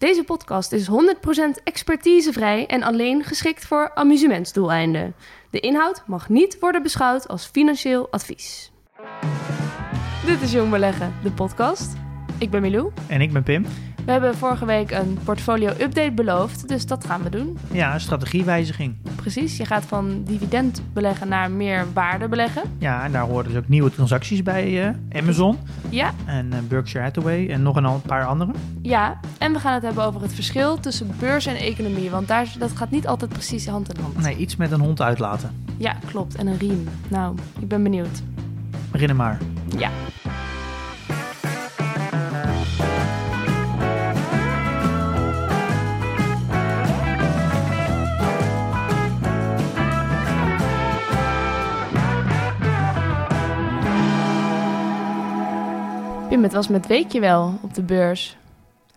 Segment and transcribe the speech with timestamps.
[0.00, 0.92] Deze podcast is 100%
[1.64, 5.14] expertisevrij en alleen geschikt voor amusementsdoeleinden.
[5.50, 8.72] De inhoud mag niet worden beschouwd als financieel advies.
[10.26, 11.92] Dit is Jong Beleggen, de podcast.
[12.38, 12.92] Ik ben Milou.
[13.06, 13.66] En ik ben Pim.
[14.10, 17.58] We hebben vorige week een portfolio-update beloofd, dus dat gaan we doen.
[17.72, 18.96] Ja, een strategiewijziging.
[19.14, 22.62] Precies, je gaat van dividend beleggen naar meer waarde beleggen.
[22.78, 27.04] Ja, en daar horen dus ook nieuwe transacties bij eh, Amazon Ja, en eh, Berkshire
[27.04, 28.52] Hathaway en nog een paar andere.
[28.82, 29.20] ja.
[29.38, 32.76] En we gaan het hebben over het verschil tussen beurs en economie, want daar, dat
[32.76, 34.16] gaat niet altijd precies hand in hand.
[34.16, 35.64] Nee, iets met een hond uitlaten.
[35.76, 36.34] Ja, klopt.
[36.34, 36.88] En een riem.
[37.08, 38.22] Nou, ik ben benieuwd.
[38.90, 39.38] Beginnen maar.
[39.78, 39.90] Ja.
[56.30, 58.36] Pim, het was met weekje wel op de beurs.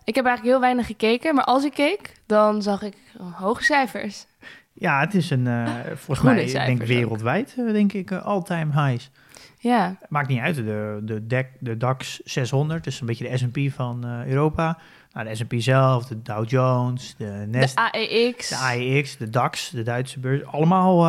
[0.03, 2.95] Ik heb eigenlijk heel weinig gekeken, maar als ik keek, dan zag ik
[3.31, 4.25] hoge cijfers.
[4.73, 5.65] Ja, het is een, eh,
[6.03, 6.87] volgens Groene mij, ik denk ook.
[6.87, 9.11] wereldwijd, eh, denk ik, eh, all-time highs.
[9.57, 13.73] Ja, Maakt niet uit, de, de, DAX, de DAX 600, dus een beetje de S&P
[13.75, 14.77] van Europa.
[15.13, 18.49] Nou, de S&P zelf, de Dow Jones, de de Nasdaq, AEX.
[18.49, 20.45] de AEX, de DAX, de Duitse beurs.
[20.45, 21.05] Allemaal,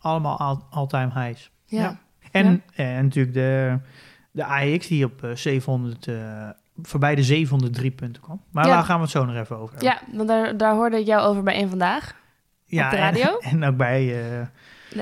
[0.00, 1.50] allemaal all- all-time highs.
[1.66, 1.80] Ja.
[1.80, 1.98] Ja.
[2.30, 3.78] En, en natuurlijk de,
[4.36, 6.48] de AEX die op eh, 700, eh,
[6.82, 8.42] voorbij de 703 punten kwam.
[8.50, 8.74] Maar Ja.
[8.74, 9.88] daar gaan we het zo nog even over hebben.
[10.10, 12.14] Ja, want daar, daar hoorde ik jou over bij één vandaag,
[12.64, 13.38] Ja, op de radio?
[13.50, 14.00] En, ook bij,
[14.40, 14.46] eh,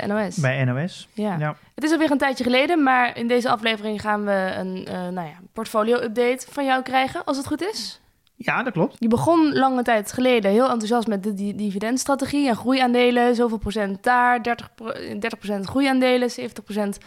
[0.01, 0.37] de NOS.
[0.37, 1.09] bij NOS.
[1.13, 1.37] Ja.
[1.39, 1.57] Ja.
[1.75, 5.29] Het is alweer een tijdje geleden, maar in deze aflevering gaan we een eh, nou
[5.29, 8.01] ja, portfolio-update van jou krijgen, als het goed is.
[8.37, 8.97] ja, dat klopt.
[8.99, 13.35] Je begon lange tijd geleden heel enthousiast met de di- dividendstrategie en groeiaandelen.
[13.35, 16.99] Zoveel procent daar, 30, pro- 30% groeiaandelen, 70%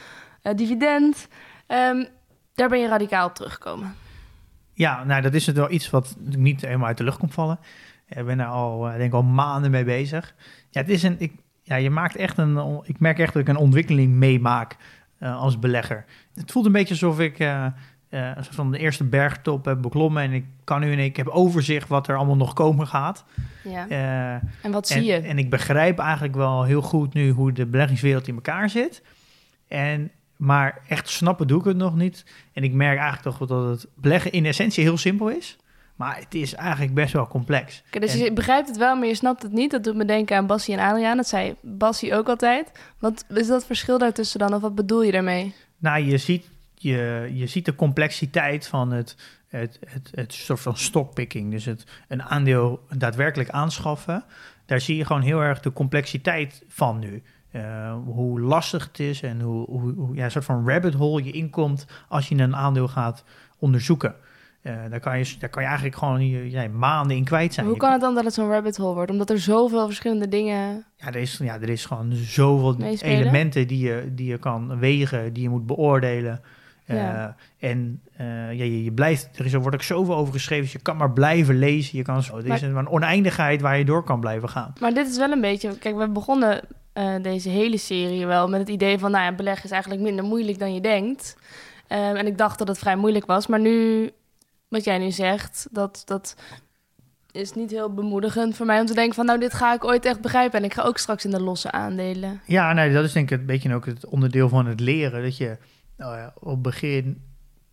[0.41, 1.27] eh, dividend.
[1.67, 2.03] Ehm,
[2.57, 3.95] daar ben je radicaal op teruggekomen.
[4.73, 7.59] Ja, nou, dat is het wel iets wat niet helemaal uit de lucht komt vallen.
[8.07, 10.35] Ik ben daar al, eh, denk ik, al maanden mee bezig.
[10.69, 13.47] Ja, het is een, ik, ja, je maakt echt een, ik merk echt dat ik
[13.47, 14.77] een ontwikkeling meemaak
[15.19, 16.05] eh, als belegger.
[16.33, 17.35] Het voelt een beetje alsof ik
[18.35, 21.87] soort van de eerste bergtop heb beklommen en ik kan nu en ik heb overzicht
[21.87, 23.25] wat er allemaal nog komen gaat.
[23.63, 23.87] Ja.
[24.61, 25.17] En wat en, zie je?
[25.17, 29.01] en ik begrijp eigenlijk wel heel goed nu hoe de beleggingswereld in elkaar zit.
[29.67, 32.25] En, maar echt snappen doe ik het nog niet.
[32.53, 35.57] En ik merk eigenlijk toch wel dat het beleggen in essentie heel simpel is.
[35.95, 37.83] Maar het is eigenlijk best wel complex.
[37.87, 39.71] Oké, dus En- je begrijpt het wel, maar je snapt het niet.
[39.71, 41.17] Dat doet me denken aan Bassie en Adriaan.
[41.17, 42.71] Dat zei Bassie ook altijd.
[42.99, 44.53] Wat is dat verschil daartussen dan?
[44.53, 45.53] Of wat bedoel je daarmee?
[45.77, 49.15] Nou, je ziet, je, je ziet de complexiteit van het,
[49.47, 51.51] het, het, het soort van stockpicking.
[51.51, 54.23] Dus het, een aandeel daadwerkelijk aanschaffen.
[54.65, 57.23] Daar zie je gewoon heel erg de complexiteit van nu.
[57.57, 61.23] Eh, hoe lastig het is en hoe, hoe, hoe ja, een soort van rabbit hole
[61.23, 63.23] je inkomt als je een aandeel gaat
[63.59, 64.15] onderzoeken.
[64.61, 67.65] Eh, daar, kan je, daar kan je eigenlijk gewoon je, ja, maanden in kwijt zijn.
[67.65, 69.11] Hoe kan het dan dat het zo'n rabbit hole wordt?
[69.11, 70.85] Omdat er zoveel verschillende dingen...
[70.97, 73.15] Ja, er is, ja, er is gewoon zoveel Meespelen?
[73.17, 76.41] elementen die je, die je kan wegen, die je moet beoordelen.
[76.85, 77.35] Eh, Ja.
[77.59, 80.79] En ja, je, je blijft, er is, er wordt ook zoveel over geschreven, dus je
[80.79, 81.97] kan maar blijven lezen.
[81.97, 84.73] Je kan zo, er is Maar- een, een oneindigheid waar je door kan blijven gaan.
[84.79, 85.77] Maar dit is wel een beetje...
[85.77, 86.61] Kijk, we begonnen
[86.97, 89.11] eh, deze hele serie wel met het idee van...
[89.11, 91.37] Nou ja, beleggen is eigenlijk minder moeilijk dan je denkt.
[91.87, 93.47] Ehm, en ik dacht dat het vrij moeilijk was.
[93.47, 94.09] Maar nu,
[94.67, 96.01] wat jij nu zegt, dat...
[96.05, 96.35] dat
[97.31, 99.25] is niet heel bemoedigend voor mij om te denken van...
[99.25, 100.59] nou, dit ga ik ooit echt begrijpen.
[100.59, 102.41] En ik ga ook straks in de losse aandelen.
[102.45, 105.23] Ja, nee, dat is denk ik een beetje ook het onderdeel van het leren.
[105.23, 105.57] Dat je
[105.97, 107.21] nou ja, op begin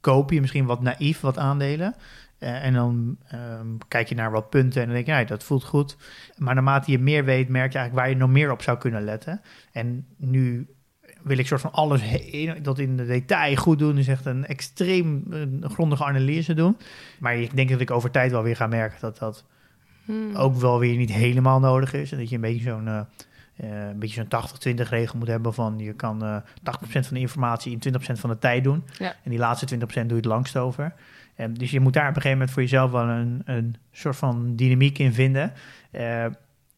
[0.01, 1.95] koop je misschien wat naïef wat aandelen.
[2.45, 5.45] Eh, en dan ehm, kijk je naar wat punten en dan denk je, ja, dat
[5.45, 5.97] voelt goed.
[6.37, 9.03] Maar naarmate je meer weet, merk je eigenlijk waar je nog meer op zou kunnen
[9.03, 9.41] letten.
[9.73, 10.67] En nu
[11.23, 12.03] wil ik soort van alles
[12.63, 13.95] dat in de detail goed doen.
[13.95, 15.25] Dus echt een extreem
[15.61, 16.77] grondige analyse doen.
[17.19, 19.45] Maar ik denk dat ik over tijd wel weer ga merken dat dat
[20.05, 20.37] Hmm.
[20.37, 22.13] ook wel weer niet helemaal nodig is.
[22.13, 23.01] En dat je een beetje zo'n eh,
[23.57, 27.21] eh, een beetje zo'n 80-20 regel moet hebben van je kan eh 80% van de
[27.21, 28.85] informatie in 20% van de tijd doen.
[28.99, 29.15] Ja.
[29.25, 30.95] En die laatste 20% doe je het langst over.
[31.35, 34.17] En dus je moet daar op een gegeven moment voor jezelf wel een, een soort
[34.17, 35.53] van dynamiek in vinden.
[35.91, 36.27] Eh,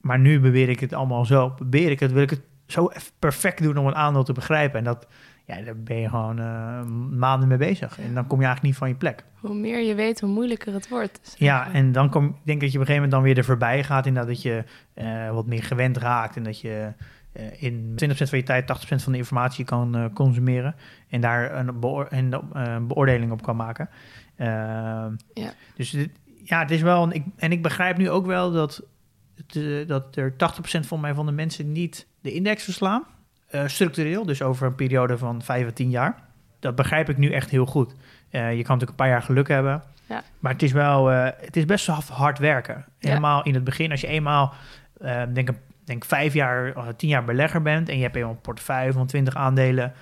[0.00, 3.62] maar nu beweer ik het allemaal zo, beweer ik het, wil ik het zo perfect
[3.62, 4.78] doen om een aandeel te begrijpen.
[4.78, 5.06] En dat,
[5.46, 6.82] ja, daar ben je gewoon eh,
[7.19, 7.98] maanden mee bezig.
[7.98, 9.25] En dan kom je eigenlijk niet van je plek.
[9.40, 11.34] Hoe meer je weet, hoe moeilijker het wordt.
[11.38, 13.44] Ja, en dan kom ik denk dat je op een gegeven moment dan weer er
[13.44, 14.06] voorbij gaat.
[14.06, 14.64] Inderdaad dat je
[14.94, 16.37] eh, wat meer gewend raakt.
[16.37, 16.93] En dat je
[17.32, 20.75] eh, in 20% van je tijd 80% van de informatie kan consumeren.
[21.08, 23.88] En daar een, beoor- een beoordeling op kan maken.
[24.37, 25.52] Ehm, Ja.
[25.76, 26.10] Dus dit,
[26.42, 27.02] ja, het is wel...
[27.02, 28.82] Een, ik, en ik begrijp nu ook wel dat,
[29.37, 30.37] het, dat er 80%
[30.81, 33.04] van mij van de mensen niet de index verslaan.
[33.46, 36.14] Eh, structureel, dus over een periode van 5 à 10 jaar.
[36.60, 37.94] Dat begrijp ik nu echt heel goed.
[38.31, 39.82] Eh, je kan natuurlijk een paar jaar geluk hebben.
[40.08, 40.22] Ja.
[40.38, 42.84] Maar het is wel, eh, het is best wel hard werken.
[42.98, 43.08] Ja.
[43.08, 44.54] Helemaal in het begin, als je eenmaal,
[45.32, 45.50] denk,
[45.84, 49.06] denk vijf jaar, of tien jaar belegger bent en je hebt eenmaal een portefeuille van
[49.06, 49.92] 20 aandelen,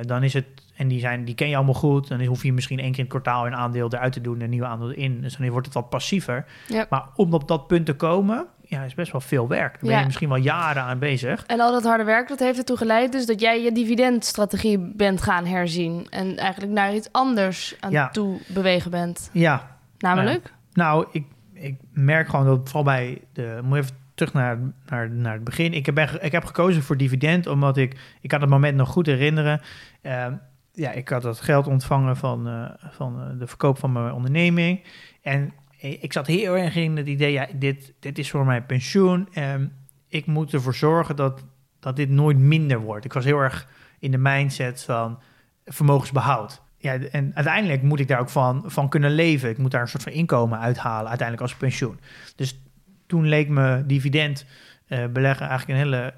[0.00, 0.46] dan is het,
[0.76, 3.10] en die, zijn, die ken je allemaal goed, dan hoef je misschien één keer in
[3.10, 5.20] het kwartaal een aandeel eruit te doen en een nieuwe aandeel in.
[5.20, 6.44] Dus dan wordt het wat passiever.
[6.68, 6.86] Ja.
[6.90, 9.72] Maar om op dat punt te komen, ja, is best wel veel werk.
[9.72, 9.98] Daar ben Ja.
[9.98, 11.44] je misschien wel jaren aan bezig.
[11.46, 15.22] En al dat harde werk, dat heeft ertoe geleid dus dat jij je dividendstrategie bent
[15.22, 16.06] gaan herzien.
[16.10, 18.08] En eigenlijk naar iets anders aan Ja.
[18.10, 19.30] toe bewegen bent.
[19.32, 20.52] Ja, Namelijk?
[20.72, 23.60] Nou, ik, ik merk gewoon dat vooral bij de.
[23.62, 25.72] Moet even terug naar, naar, naar het begin.
[25.72, 27.96] Ik heb, ben ik heb gekozen voor dividend omdat ik.
[28.20, 29.60] Ik kan het moment nog goed herinneren.
[30.02, 30.32] Ehm,
[30.72, 34.82] ja, ik had dat geld ontvangen van, eh, van eh, de verkoop van mijn onderneming.
[35.22, 39.28] En ik zat heel erg in het idee: ja, dit, dit is voor mijn pensioen.
[39.32, 39.66] Ehm,
[40.08, 41.44] ik moet ervoor zorgen dat,
[41.80, 43.04] dat dit nooit minder wordt.
[43.04, 43.68] Ik was heel erg
[43.98, 45.18] in de mindset van
[45.64, 46.62] vermogensbehoud.
[46.78, 49.50] Ja, en uiteindelijk moet ik daar ook van, van kunnen leven.
[49.50, 52.00] Ik moet daar een soort van inkomen uithalen, uiteindelijk als pensioen.
[52.36, 52.60] Dus
[53.06, 54.46] toen leek me dividend
[54.86, 56.14] eh, beleggen eigenlijk een hele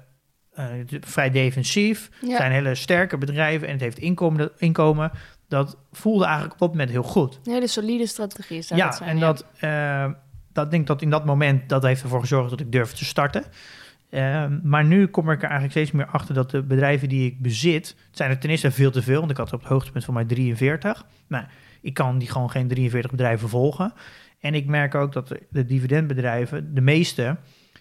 [0.53, 2.09] eh, vrij defensief.
[2.19, 4.51] Het zijn hele sterke bedrijven en het heeft inkomen.
[4.57, 5.11] inkomen.
[5.53, 7.39] Dat voelde eigenlijk op dat moment heel goed.
[7.43, 9.09] Een hele solide strategie zou Ja, dat zijn.
[9.09, 10.11] en dat, eh,
[10.53, 13.05] dat denk ik dat in dat moment, dat heeft ervoor gezorgd dat ik durfde te
[13.05, 13.43] starten.
[14.09, 17.41] Eh, maar nu kom ik er eigenlijk steeds meer achter dat de bedrijven die ik
[17.41, 20.05] bezit, het zijn er ten eerste veel te veel, want ik had op het hoogtepunt
[20.05, 21.05] van mij 43.
[21.27, 21.45] Nou,
[21.81, 23.93] ik kan die gewoon geen 43 bedrijven volgen.
[24.39, 27.37] En ik merk ook dat de, de dividendbedrijven, de meeste,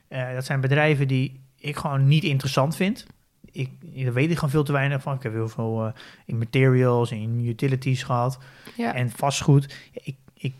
[0.08, 3.06] eh, dat zijn bedrijven die ik gewoon niet interessant vind.
[3.52, 3.70] Ik,
[4.04, 5.14] daar weet ik gewoon veel te weinig van.
[5.14, 5.93] Ik heb heel veel eh,
[6.26, 8.38] in materials, in utilities gehad
[8.76, 8.94] Ja.
[8.94, 9.75] en vastgoed.
[9.93, 10.54] Ik, ik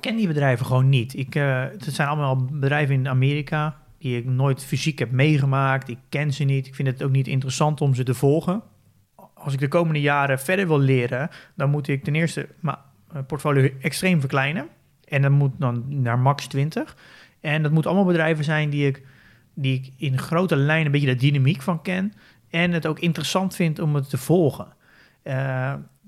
[0.00, 1.16] ken die bedrijven gewoon niet.
[1.16, 5.88] Ik, eh, het zijn allemaal bedrijven in Amerika die ik nooit fysiek heb meegemaakt.
[5.88, 6.66] Ik ken ze niet.
[6.66, 8.62] Ik vind het ook niet interessant om ze te volgen.
[9.34, 12.76] Als ik de komende jaren verder wil leren, dan moet ik ten eerste mijn
[13.26, 14.68] portfolio extreem verkleinen.
[15.04, 16.96] En dat moet dan naar max 20.
[17.40, 19.02] En dat moet allemaal bedrijven zijn die ik,
[19.56, 22.12] die ik in grote lijnen een beetje de dynamiek van ken.
[22.50, 24.66] En het ook interessant vind om het te volgen.
[25.22, 25.34] Eh,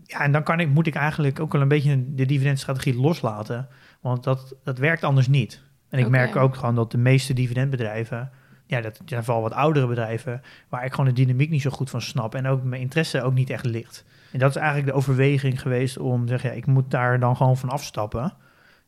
[0.02, 3.68] ja, en dan kan ik, moet ik eigenlijk ook wel een beetje de dividendstrategie loslaten.
[4.00, 5.62] Want dat, dat werkt anders niet.
[5.88, 8.30] En ik merk ook gewoon dat de meeste dividendbedrijven...
[8.66, 10.42] Ja, dat zijn vooral wat oudere bedrijven...
[10.68, 12.34] waar ik gewoon de dynamiek niet zo goed van snap...
[12.34, 14.04] en ook mijn interesse ook niet echt ligt.
[14.32, 16.50] En dat is eigenlijk de overweging geweest om te zeggen...
[16.50, 18.32] Ja, ik moet daar dan gewoon van afstappen.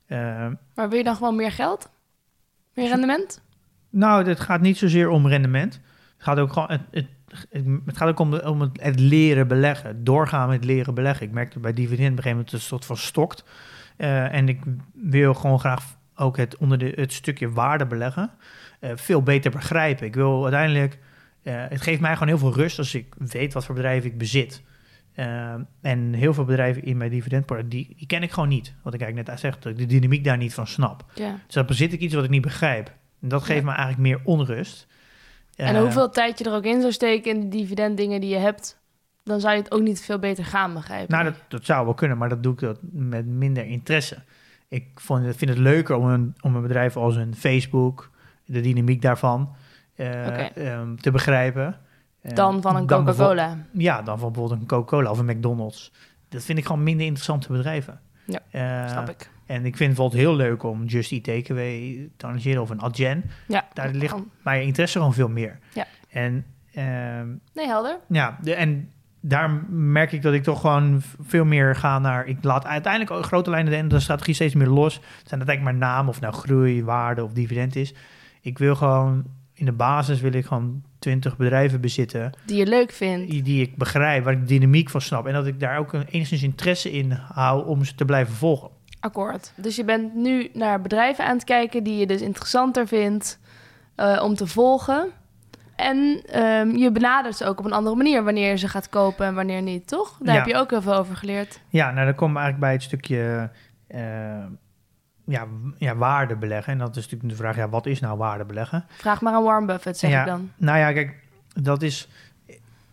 [0.07, 1.91] Eh, Maar wil je dan gewoon meer geld?
[2.75, 3.43] Meer rendement?
[3.91, 5.75] Nou, het gaat niet zozeer om rendement.
[5.75, 6.71] Het gaat ook gewoon...
[6.71, 7.07] Het, het,
[7.87, 10.05] het, gaat ook om, om het, het leren beleggen.
[10.05, 11.27] Doorgaan met leren beleggen.
[11.27, 12.51] Ik merkte bij dividend op een gegeven moment...
[12.51, 13.45] dat het een soort van stokt.
[13.97, 14.61] Eh, en ik
[14.93, 18.31] wil gewoon graag ook het, onder de, het stukje waarde beleggen...
[18.81, 20.07] eh, veel beter begrijpen.
[20.07, 20.99] Ik wil uiteindelijk...
[21.43, 24.19] eh, het geeft mij gewoon heel veel rust als ik weet wat voor bedrijven ik
[24.19, 24.63] bezit.
[25.81, 28.75] En heel veel bedrijven in mijn dividendportefeuille, die, die ken ik gewoon niet.
[28.83, 31.05] Wat ik eigenlijk net zei, dat ik de dynamiek daar niet van snap.
[31.15, 31.39] Ja.
[31.47, 32.93] Dus dan bezit ik iets wat ik niet begrijp.
[33.21, 33.65] En dat geeft Ja.
[33.65, 34.87] me eigenlijk meer onrust.
[35.57, 38.37] En Eh, hoeveel tijd je er ook in zou steken in de dividenddingen die je
[38.39, 38.79] hebt,
[39.25, 41.13] dan zou je het ook niet veel beter gaan begrijpen.
[41.17, 44.17] Nou, dat, dat zou wel kunnen, maar dat doe ik dat met minder interesse.
[44.69, 48.11] Ik vond, het- vind het leuker om een, om een bedrijf als een Facebook,
[48.45, 49.55] de dynamiek daarvan,
[49.95, 51.79] eh, ehm, te begrijpen.
[52.21, 53.59] Eh, dan van een Coca-Cola.
[53.73, 55.93] Ja, dan van bijvoorbeeld een Coca-Cola of een McDonald's.
[56.29, 58.01] Dat vind ik gewoon minder interessante bedrijven.
[58.51, 59.31] Ja, Snap ik.
[59.51, 62.81] En ik vind het bijvoorbeeld heel leuk om Just Eat Takeaway te analyseren of een
[62.81, 63.31] Adyen.
[63.49, 65.59] Ja, Daar ligt mijn interesse gewoon veel meer.
[65.75, 65.87] Ja.
[66.09, 67.99] En ehm, Nee, helder.
[68.09, 68.91] ja, de, en
[69.21, 72.27] daar merk ik dat ik toch gewoon veel meer ga naar...
[72.27, 74.95] Ik laat uiteindelijk grote lijnen de, de strategie steeds meer los.
[74.95, 77.95] Het zijn uiteindelijk maar naam of nou groei, waarde of dividend is.
[78.41, 82.33] Ik wil gewoon, in de basis wil ik gewoon 20 bedrijven bezitten...
[82.47, 83.31] Die je leuk vindt.
[83.31, 85.27] die, die ik begrijp, waar ik de dynamiek van snap.
[85.27, 88.71] En dat ik daar ook een, enigszins interesse in hou om ze te blijven volgen.
[89.01, 89.53] Akkoord.
[89.57, 93.39] Dus je bent nu naar bedrijven aan het kijken die je dus interessanter vindt
[93.95, 95.09] eh, om te volgen.
[95.77, 99.27] En ehm, je benadert ze ook op een andere manier wanneer je ze gaat kopen
[99.27, 100.17] en wanneer niet, toch?
[100.21, 100.41] Daar Ja.
[100.41, 101.61] heb je ook heel veel over geleerd.
[101.69, 103.51] Ja, nou dan komen we eigenlijk bij het stukje
[103.87, 104.01] eh,
[105.25, 105.47] ja,
[105.79, 106.73] ja, waarde beleggen.
[106.73, 108.85] En dat is natuurlijk de vraag, ja, wat is nou waarde beleggen?
[108.89, 110.21] Vraag maar aan Warren Buffett, zeg Ja.
[110.21, 110.51] ik dan.
[110.57, 111.15] Nou ja, kijk,
[111.63, 112.09] dat is...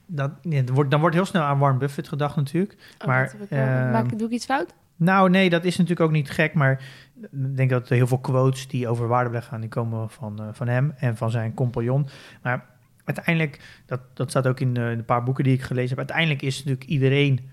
[0.05, 2.75] dat, ja, wordt, dan wordt heel snel aan Warren Buffett gedacht natuurlijk.
[3.01, 4.73] Oh, Maar, dat ik ehm, maak, doe ik iets fout?
[4.97, 6.53] Nou, nee, dat is natuurlijk ook niet gek.
[6.53, 6.83] Maar
[7.31, 10.67] ik denk dat heel veel quotes die over waardebeleggen gaan, die komen van, eh, van
[10.67, 12.07] hem en van zijn compagnon.
[12.41, 12.65] Maar
[13.03, 15.97] uiteindelijk, dat, dat staat ook in de, in de paar boeken die ik gelezen heb.
[15.97, 17.49] Uiteindelijk is natuurlijk iedereen,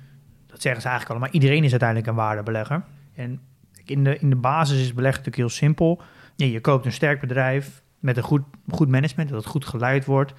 [0.46, 2.84] dat zeggen ze eigenlijk allemaal, iedereen is uiteindelijk een waardebelegger.
[3.14, 3.40] En
[3.84, 6.02] in de, in de basis is beleggen natuurlijk heel simpel.
[6.36, 10.34] Je koopt een sterk bedrijf met een goed, goed management, dat het goed geleid wordt,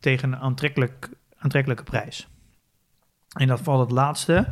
[0.00, 1.08] tegen een aantrekkelijk,
[1.38, 2.28] aantrekkelijke prijs.
[3.38, 4.48] En dat valt het laatste,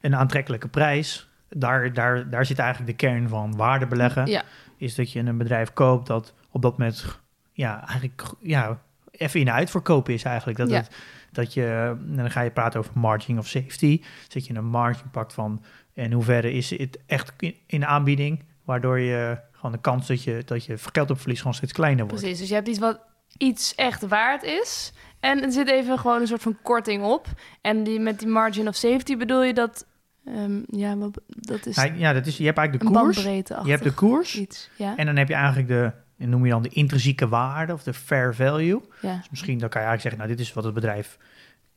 [0.00, 1.29] een aantrekkelijke prijs.
[1.50, 4.26] Daar, daar, daar zit eigenlijk de kern van waardebeleggen.
[4.26, 4.42] Ja.
[4.76, 7.18] Is dat je een bedrijf koopt dat op dat moment
[7.52, 8.80] ja, eigenlijk ja,
[9.10, 10.58] even in uitverkoop is eigenlijk.
[10.58, 10.76] Dat, Ja.
[10.76, 10.96] het,
[11.32, 14.02] dat je, en dan ga je praten over margin of safety.
[14.28, 15.62] Dat je een margin pakt van
[15.94, 20.22] in hoeverre is het echt in- in de aanbieding, waardoor je gewoon de kans dat
[20.24, 22.20] je, dat je geld op verlies gewoon steeds kleiner wordt.
[22.20, 23.00] Precies, dus je hebt iets wat
[23.38, 24.92] iets echt waard is.
[25.20, 27.26] En er zit even gewoon een soort van korting op.
[27.60, 29.86] En die, met die margin of safety bedoel je dat...
[30.24, 30.96] ehm, ja,
[31.26, 33.22] dat is Ja, ja, dat is, je hebt eigenlijk de koers.
[33.64, 34.36] Je hebt de koers.
[34.36, 34.70] iets.
[34.76, 37.94] Ja, En dan heb je eigenlijk de, noem je dan de intrinsieke waarde of de
[37.94, 38.80] fair value.
[39.00, 39.16] ja.
[39.16, 41.18] Dus misschien dan kan je eigenlijk zeggen, nou dit is wat het bedrijf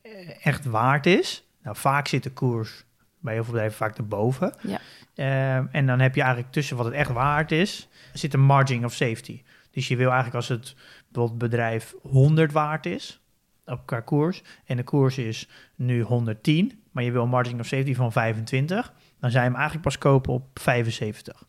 [0.01, 1.47] eh, echt waard is.
[1.63, 2.85] Nou vaak zit de koers
[3.19, 4.53] bij heel veel bedrijven vaak erboven.
[4.61, 4.79] Ja.
[5.15, 8.85] Ehm, en dan heb je eigenlijk tussen wat het echt waard is, zit een margin
[8.85, 9.41] of safety.
[9.71, 10.75] Dus je wil eigenlijk als het
[11.11, 13.21] bijvoorbeeld bedrijf 100 waard is,
[13.65, 17.65] op qua koers, en de koers is nu 110, maar je wil een margin of
[17.65, 21.43] safety van 25, dan zou je hem eigenlijk pas kopen op 75.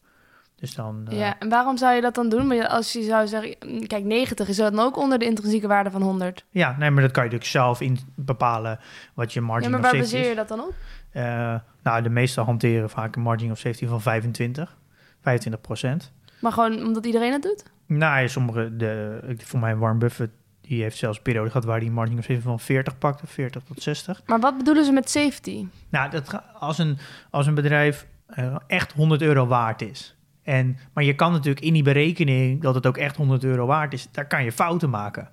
[0.57, 1.07] Dus dan...
[1.11, 2.47] eh, ja, en waarom zou je dat dan doen?
[2.47, 5.67] Maar als je zou zeggen, mm, kijk, 90 is dat dan ook onder de intrinsieke
[5.67, 6.45] waarde van 100.
[6.51, 8.79] Ja, nee, maar dat kan je natuurlijk zelf in bepalen
[9.15, 10.29] wat je margin Ja, maar of waar safety baseer is.
[10.29, 10.75] je dat dan op?
[11.11, 14.77] Eh, nou, de meeste hanteren vaak een margin of safety van 25,
[15.21, 16.13] 25 procent.
[16.41, 17.65] Maar gewoon omdat iedereen het doet?
[17.87, 20.33] Nou, ja, sommige, de, voor mij Warren Buffett,
[20.69, 23.63] die heeft zelfs een periode gehad waar die margin of safety van 40 pakte, 40
[23.63, 24.23] tot 60.
[24.27, 25.67] Maar wat bedoelen ze met safety?
[25.89, 26.99] Nou, dat, als, een,
[27.31, 30.17] als een bedrijf eh, echt 100 euro waard is.
[30.43, 33.93] En, maar je kan natuurlijk in die berekening dat het ook echt 100 euro waard
[33.93, 35.29] is, daar kan je fouten maken.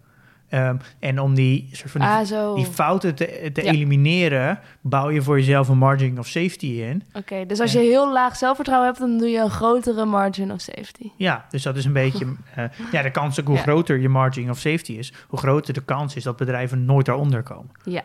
[0.51, 3.72] Ehm, en om die, soort van die, ah, die fouten te, te Ja.
[3.72, 7.03] elimineren, bouw je voor jezelf een margin of safety in.
[7.13, 10.60] Oké, dus als je heel laag zelfvertrouwen hebt, dan doe je een grotere margin of
[10.62, 11.10] safety.
[11.17, 12.25] Ja, dus dat is een beetje.
[12.55, 13.62] eh, ja, de kans ook hoe Ja.
[13.62, 17.43] groter je margin of safety is, hoe groter de kans is dat bedrijven nooit daaronder
[17.43, 17.72] komen.
[17.84, 18.01] Ja,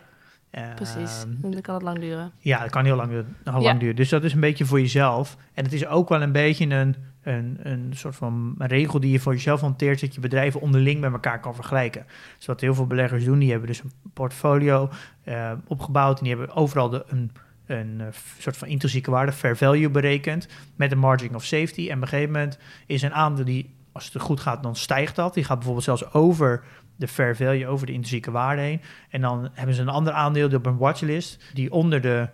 [0.51, 1.25] Ehm, precies.
[1.29, 2.33] Dan kan het lang duren.
[2.39, 3.73] Ja, dat kan heel lang, heel lang Ja.
[3.75, 3.97] duren.
[3.97, 5.37] Dus dat is een beetje voor jezelf.
[5.55, 6.97] En het is ook wel een beetje een,
[7.27, 11.13] een, een soort van regel die je voor jezelf hanteert, dat je bedrijven onderling met
[11.13, 12.07] elkaar kan vergelijken.
[12.37, 14.91] Dus wat heel veel beleggers doen, die hebben dus een portfolio
[15.25, 17.31] eh, opgebouwd en die hebben overal de, een,
[17.67, 18.07] een eh,
[18.39, 21.89] soort van intrinsieke waarde, fair value berekend, met een margin of safety.
[21.89, 25.17] En op een gegeven moment is een aandeel die, als het goed gaat, dan stijgt
[25.17, 25.35] dat.
[25.35, 26.65] Die gaat bijvoorbeeld zelfs over
[26.97, 28.81] de fair value, over de intrinsieke waarde heen.
[29.11, 32.29] En dan hebben ze een ander aandeel op een watchlist, die onder de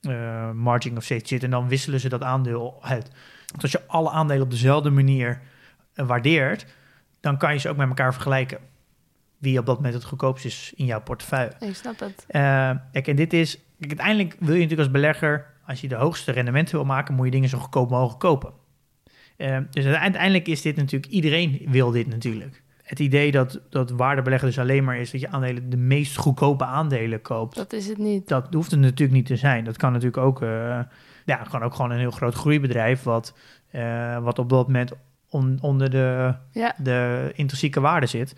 [0.00, 1.42] eh, margin of safety zit.
[1.42, 3.10] En dan wisselen ze dat aandeel uit.
[3.50, 5.40] Want als je alle aandelen op dezelfde manier
[5.94, 6.66] eh, waardeert,
[7.20, 8.58] dan kan je ze ook met elkaar vergelijken.
[9.38, 11.52] Wie op dat moment het goedkoopst is in jouw portefeuille.
[11.60, 12.24] Ik snap het.
[12.28, 13.58] Eh, kijk, en dit is...
[13.78, 15.46] Kijk, uiteindelijk wil je natuurlijk als belegger...
[15.66, 17.14] als je de hoogste rendementen wil maken...
[17.14, 18.52] moet je dingen zo goedkoop mogelijk kopen.
[19.36, 21.12] Eh, dus uiteindelijk is dit natuurlijk...
[21.12, 22.62] iedereen wil dit natuurlijk.
[22.82, 25.10] Het idee dat, dat waardebeleggen dus alleen maar is...
[25.10, 27.56] dat je aandelen de meest goedkope aandelen koopt...
[27.56, 28.28] Dat is het niet.
[28.28, 29.64] dat hoeft het natuurlijk niet te zijn.
[29.64, 30.40] Dat kan natuurlijk ook...
[31.30, 33.02] ja, kan ook gewoon een heel groot groeibedrijf...
[33.02, 33.34] wat,
[33.70, 34.92] eh, wat op dat moment
[35.28, 38.36] on- onder de Ja, de intrinsieke waarde zit.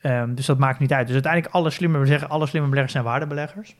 [0.00, 1.06] Ehm, dus dat maakt niet uit.
[1.06, 3.76] Dus uiteindelijk alle slimme, we zeggen alle slimme beleggers zijn waardebeleggers.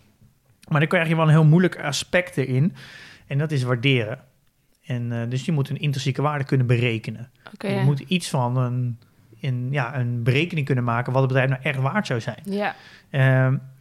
[0.68, 2.74] Maar dan krijg je wel een heel moeilijk aspect erin.
[3.26, 4.18] En dat is waarderen.
[4.84, 7.30] En eh, dus je moet een intrinsieke waarde kunnen berekenen.
[7.58, 7.82] Je ja.
[7.82, 8.98] moet iets van een,
[9.40, 12.42] een, ja, een berekening kunnen maken wat het bedrijf nou echt waard zou zijn.
[12.44, 12.74] Ja.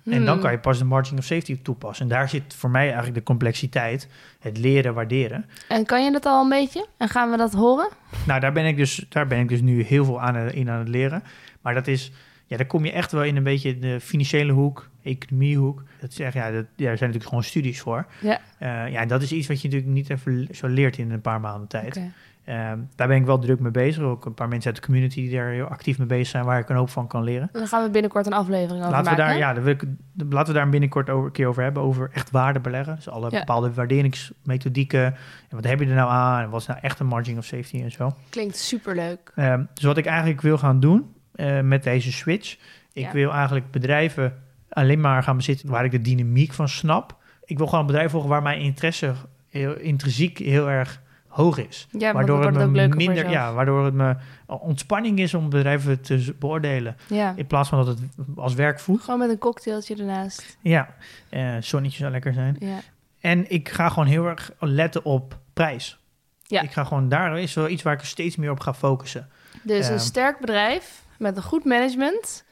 [0.06, 0.40] En dan Hmm.
[0.42, 2.06] kan je pas de margin of safety toepassen.
[2.06, 4.08] En daar zit voor mij eigenlijk de complexiteit.
[4.40, 5.46] Het leren waarderen.
[5.68, 6.88] En kan je dat al een beetje?
[6.98, 7.90] En gaan we dat horen?
[8.26, 10.70] Nou, daar ben ik dus, daar ben ik dus nu heel veel aan, eh, in
[10.70, 11.24] aan het leren.
[11.62, 12.12] Maar dat is,
[12.46, 15.84] ja, daar kom je echt wel in een beetje de financiële hoek, economiehoek.
[16.02, 18.06] Dat echt, ja, dat, ja, daar zijn natuurlijk gewoon studies voor.
[18.22, 18.40] Ja.
[18.58, 21.22] Eh, ja, en dat is iets wat je natuurlijk niet even zo leert in een
[21.22, 22.02] paar maanden tijd.
[22.46, 24.04] Ehm, daar ben ik wel druk mee bezig.
[24.04, 26.60] Ook een paar mensen uit de community die daar heel actief mee bezig zijn, waar
[26.60, 27.50] ik een hoop van kan leren.
[27.52, 29.84] Dan gaan we binnenkort een aflevering over Laten we, daar, ja, dan wil ik,
[30.30, 32.96] laten we daar binnenkort over, een keer over hebben, over echt waarde beleggen.
[32.96, 33.40] Dus alle Ja.
[33.40, 35.04] bepaalde waarderingsmethodieken.
[35.04, 35.16] En
[35.56, 36.44] wat heb je er nou aan?
[36.44, 38.12] En wat is nou echt een margin of safety en zo.
[38.30, 39.32] Klinkt superleuk.
[39.36, 42.58] Ehm, dus wat ik eigenlijk wil gaan doen eh, met deze switch,
[42.94, 43.12] ik Ja.
[43.12, 44.34] wil eigenlijk bedrijven
[44.70, 47.16] alleen maar gaan bezitten waar ik de dynamiek van snap.
[47.46, 49.14] Ik wil gewoon een bedrijf volgen waar mijn interesse
[49.50, 51.88] heel, intrinsiek heel erg hoog is.
[51.92, 53.32] Ja, waardoor het me het leuker minder, voor jezelf.
[53.48, 56.96] ja, waardoor het me ontspanning is om bedrijven te beoordelen.
[57.08, 57.34] Ja.
[57.36, 58.00] In plaats van dat het
[58.36, 59.02] als werk voelt.
[59.02, 60.58] Gewoon met een cocktailtje ernaast.
[60.62, 60.90] Ja,
[61.30, 62.56] eh zonnetje zou lekker zijn.
[62.60, 62.78] Ja.
[63.20, 66.00] En ik ga gewoon heel erg letten op prijs.
[66.44, 66.62] Ja.
[66.62, 69.30] Ik ga gewoon, daar is wel iets waar ik steeds meer op ga focussen.
[69.64, 69.94] Dus Ehm.
[69.94, 72.44] een sterk bedrijf met een goed management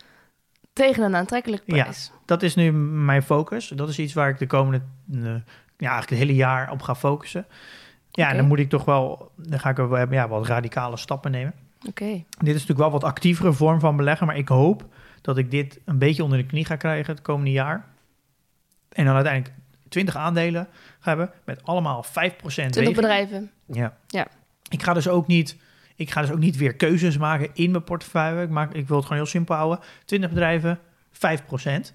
[0.74, 1.81] tegen een aantrekkelijke Ja.
[1.81, 2.12] prijs.
[2.25, 3.67] Dat is nu mijn focus.
[3.67, 4.81] Dat is iets waar ik de komende,
[5.12, 7.46] eh, ja, eigenlijk het hele jaar op ga focussen.
[8.17, 11.31] Ja, en dan moet ik toch wel, dan ga ik wel ja, wat radicale stappen
[11.31, 11.53] nemen.
[11.88, 12.05] Oké.
[12.38, 14.86] Dit is natuurlijk wel wat actievere vorm van beleggen, maar ik hoop
[15.21, 17.86] dat ik dit een beetje onder de knie ga krijgen het komende jaar.
[18.89, 19.55] En dan uiteindelijk
[19.89, 20.67] 20 aandelen
[21.00, 22.95] ga hebben met allemaal 5% 20 weging.
[22.95, 23.51] bedrijven.
[23.65, 23.97] Ja.
[24.07, 24.27] Ja.
[24.69, 25.57] Ik ga dus ook niet,
[25.95, 28.41] ik ga dus ook niet weer keuzes maken in mijn portefeuille.
[28.41, 29.79] Ik, maak, ik wil het gewoon heel simpel houden.
[30.05, 30.79] 20 bedrijven,
[31.12, 31.93] 5%.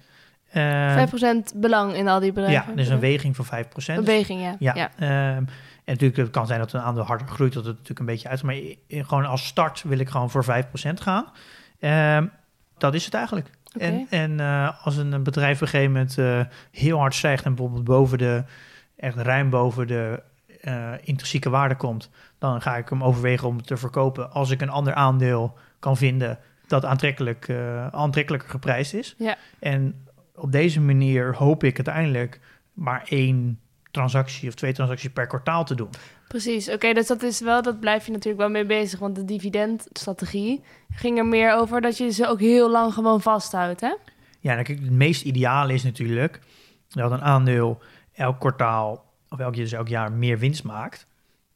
[0.49, 2.69] Eh, 5% belang in al die bedrijven.
[2.69, 3.47] ja, dus een weging van 5%.
[3.85, 4.55] Een weging, ja.
[4.59, 4.91] Ja, ja.
[5.35, 5.43] ehm,
[5.85, 8.29] en natuurlijk het kan zijn dat een aandeel harder groeit, dat het natuurlijk een beetje
[8.29, 8.43] uit.
[8.43, 8.55] Maar
[8.87, 11.25] gewoon als start wil ik gewoon voor 5% gaan.
[11.79, 12.27] Ehm,
[12.77, 13.49] dat is het eigenlijk.
[13.77, 17.55] En, en eh, als een bedrijf op een gegeven moment eh, heel hard stijgt en
[17.55, 18.43] bijvoorbeeld boven de,
[18.95, 20.23] echt ruim boven de
[20.61, 24.69] eh, intrinsieke waarde komt, dan ga ik hem overwegen om te verkopen als ik een
[24.69, 27.49] ander aandeel kan vinden dat aantrekkelijk,
[27.91, 29.15] aantrekkelijker geprijsd is.
[29.17, 29.37] Ja.
[29.59, 32.39] En op deze manier hoop ik uiteindelijk
[32.73, 33.59] maar één
[33.93, 35.89] transactie of twee transacties per kwartaal te doen.
[36.27, 36.69] Precies.
[36.69, 38.99] Oké, dus dat is wel, dat blijf je natuurlijk wel mee bezig.
[38.99, 43.81] Want de dividendstrategie ging er meer over dat je ze ook heel lang gewoon vasthoudt,
[43.81, 43.93] hè?
[44.39, 46.39] Ja, dan kijk, het meest ideale is natuurlijk
[46.89, 47.81] dat een aandeel
[48.13, 51.07] elk kwartaal of elk, dus elk jaar meer winst maakt.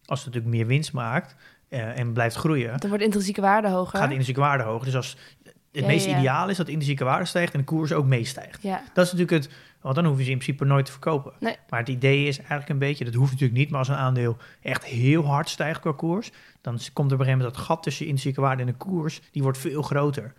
[0.06, 1.36] Als het natuurlijk meer winst maakt
[1.70, 3.89] eh, en blijft groeien, Dan wordt de intrinsieke waarde hoger.
[3.91, 4.84] gaat de intrinsieke waarde hoog.
[4.84, 6.17] Dus als het Ja, meest ja.
[6.17, 8.62] ideaal is dat de intrinsieke waarde stijgt en de koers ook meestijgt.
[8.63, 11.34] Ja, Dat is natuurlijk het, want dan hoeven ze in principe nooit te verkopen.
[11.39, 11.55] Nee.
[11.69, 14.38] Maar het idee is eigenlijk een beetje, dat hoeft natuurlijk niet, maar als een aandeel
[14.62, 16.31] echt heel hard stijgt qua koers,
[16.62, 19.22] dan komt er op een gegeven moment dat gat tussen intrinsieke waarde en de koers,
[19.31, 20.34] die wordt veel groter.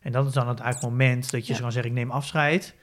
[0.00, 1.58] En dat is dan het eigenlijk moment dat je Ja.
[1.60, 2.74] kan zeggen, ik neem afscheid,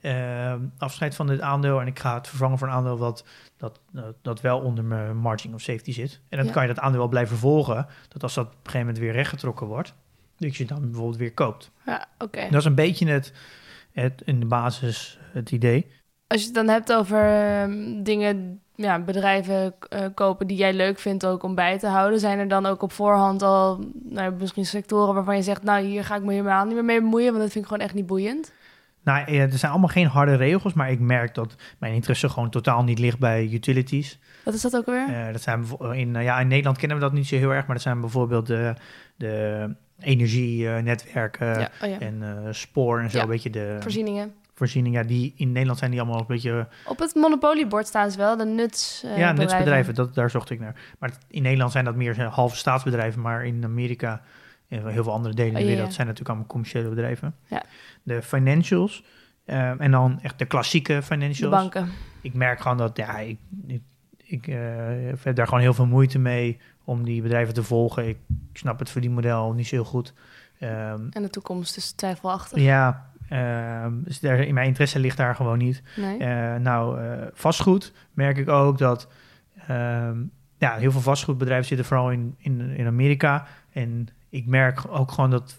[0.00, 3.24] ehm, afscheid van dit aandeel en ik ga het vervangen voor een aandeel dat,
[3.56, 6.20] dat, dat, dat wel onder mijn margin of safety zit.
[6.28, 6.52] En dan Ja.
[6.52, 9.12] kan je dat aandeel wel blijven volgen, dat als dat op een gegeven moment weer
[9.12, 9.94] rechtgetrokken wordt,
[10.36, 11.70] dat je dan bijvoorbeeld weer koopt.
[11.86, 12.46] ja oké.
[12.50, 13.32] Dat is een beetje het,
[14.00, 15.90] het in de basis het idee.
[16.26, 20.98] Als je het dan hebt over ehm, dingen, ja, bedrijven eh, kopen die jij leuk
[20.98, 24.66] vindt ook om bij te houden, zijn er dan ook op voorhand al nou, misschien
[24.66, 27.42] sectoren waarvan je zegt, nou hier ga ik me helemaal niet meer mee bemoeien, want
[27.42, 28.52] dat vind ik gewoon echt niet boeiend.
[29.02, 32.84] Nou, er zijn allemaal geen harde regels, maar ik merk dat mijn interesse gewoon totaal
[32.84, 34.18] niet ligt bij utilities.
[34.44, 35.08] Wat is dat ook alweer?
[35.08, 37.66] Eh, dat zijn in, eh, ja, in Nederland kennen we dat niet zo heel erg,
[37.66, 38.74] maar dat zijn bijvoorbeeld de,
[39.16, 41.98] de energienetwerken ja, oh ja.
[41.98, 44.32] en eh, spoor en zo, Ja, een beetje de Voorzieningen.
[44.54, 45.06] voorzieningen.
[45.06, 48.44] Die, in Nederland zijn die allemaal een beetje Op het monopoliebord staan ze wel, de
[48.44, 49.02] nuts.
[49.02, 49.36] eh, ja, bedrijven.
[49.38, 50.74] nutsbedrijven, dat, daar zocht ik naar.
[50.98, 54.22] Maar in Nederland zijn dat meer halve staatsbedrijven, maar in Amerika
[54.68, 55.90] en heel veel andere delen in de Oh, ja.
[55.90, 57.34] zijn natuurlijk allemaal commerciële bedrijven.
[57.46, 57.62] Ja.
[58.02, 59.04] De financials
[59.44, 61.54] eh, en dan echt de klassieke De financials.
[61.54, 61.88] banken.
[62.22, 63.82] ik merk gewoon dat ja, ik, ik,
[64.24, 64.56] ik eh,
[65.22, 68.08] heb daar gewoon heel veel moeite mee om die bedrijven te volgen.
[68.08, 68.18] Ik
[68.52, 70.12] snap het verdienmodel niet zo heel goed.
[70.58, 72.62] Ehm, En de toekomst is twijfelachtig.
[72.62, 75.82] ja, ehm, dus daar, in mijn interesse ligt daar gewoon niet.
[75.96, 76.18] Nee.
[76.18, 79.08] Eh, nou, eh, vastgoed merk ik ook dat
[79.66, 80.16] ehm,
[80.58, 83.46] ja, heel veel vastgoedbedrijven zitten vooral in, in, in Amerika.
[83.72, 85.58] En ik merk ook gewoon dat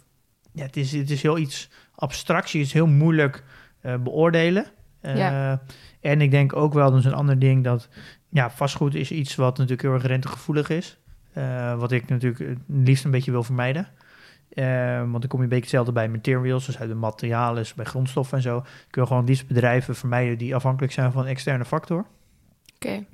[0.52, 3.44] ja, het, is, het is heel iets abstractie, is heel moeilijk
[3.82, 4.66] eh, beoordelen.
[5.02, 5.62] Ja.
[6.02, 7.90] En ik denk ook wel, dat is een ander ding, dat
[8.30, 10.99] ja, vastgoed is iets wat natuurlijk heel erg rentegevoelig is.
[11.34, 13.88] Eh, wat ik natuurlijk het liefst een beetje wil vermijden.
[14.50, 17.86] Eh, want dan kom je een beetje hetzelfde bij materials, dus uit de materialen, bij
[17.86, 18.58] grondstoffen en zo.
[18.88, 22.06] Ik wil gewoon liefst bedrijven vermijden die afhankelijk zijn van een externe factor.
[22.76, 22.90] Oké.
[22.90, 23.06] En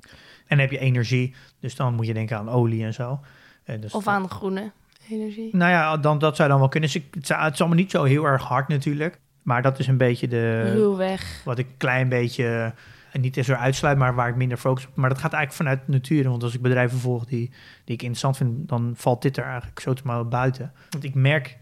[0.56, 3.20] dan heb je energie, dus dan moet je denken aan olie en zo.
[3.64, 4.70] Eh, dus Of aan groene
[5.10, 5.56] energie.
[5.56, 6.90] Nou ja, dan, dat zou dan wel kunnen.
[6.92, 9.18] Dus ik, het, zou- het is allemaal niet zo heel erg hard natuurlijk.
[9.42, 11.42] Maar dat is een beetje de, Ruwweg.
[11.44, 12.74] wat ik een klein beetje,
[13.16, 14.96] en niet eens eruit sluit, maar waar ik minder focus op.
[14.96, 16.28] Maar dat gaat eigenlijk vanuit de natuur.
[16.28, 17.50] Want als ik bedrijven volg die,
[17.84, 20.72] die ik interessant vind, dan valt dit er eigenlijk zo te maar buiten.
[20.90, 21.56] Want ik merk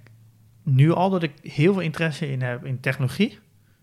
[0.63, 3.39] nu al dat ik heel veel interesse in heb in technologie.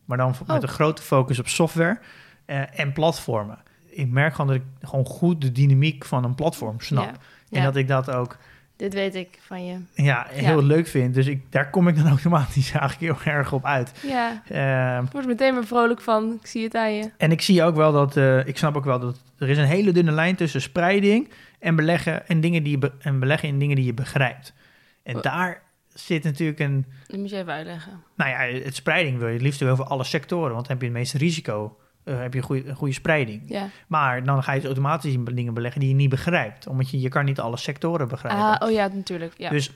[0.06, 0.62] Maar dan met Oh.
[0.62, 2.00] een grote focus op software
[2.46, 3.60] eh, en platformen.
[3.90, 7.04] Ik merk gewoon dat ik gewoon goed de dynamiek van een platform snap.
[7.06, 7.12] Ja.
[7.50, 7.64] En Ja.
[7.64, 8.38] dat ik dat ook
[8.82, 9.78] Dit weet ik van je.
[9.94, 10.66] ja, heel Ja.
[10.66, 11.14] leuk vind.
[11.14, 13.92] Dus ik, daar kom ik dan automatisch eigenlijk heel erg op uit.
[14.08, 16.38] Ja, Ehm, ik word meteen weer vrolijk van.
[16.42, 17.12] Ik zie het aan je.
[17.18, 19.66] en ik zie ook wel dat, eh, ik snap ook wel dat er is een
[19.66, 23.60] hele dunne lijn tussen spreiding en beleggen en dingen die je be- en beleggen in
[23.60, 24.54] dingen die je begrijpt.
[25.04, 25.22] En Oh.
[25.22, 25.62] daar
[25.94, 27.92] zit natuurlijk een, Dat moet je even uitleggen.
[28.16, 30.88] nou ja, het spreiding wil je het liefst over alle sectoren, want dan heb je
[30.88, 31.78] het meeste risico
[32.12, 33.42] eh, heb je een goede, een goede spreiding.
[33.46, 33.70] Ja.
[33.88, 36.68] Maar dan ga je dus automatisch in dingen beleggen die je niet begrijpt.
[36.68, 38.44] Omdat je, je kan niet alle sectoren begrijpen.
[38.44, 39.34] Ah, oh ja, natuurlijk.
[39.38, 39.50] Ja.
[39.50, 39.72] Dus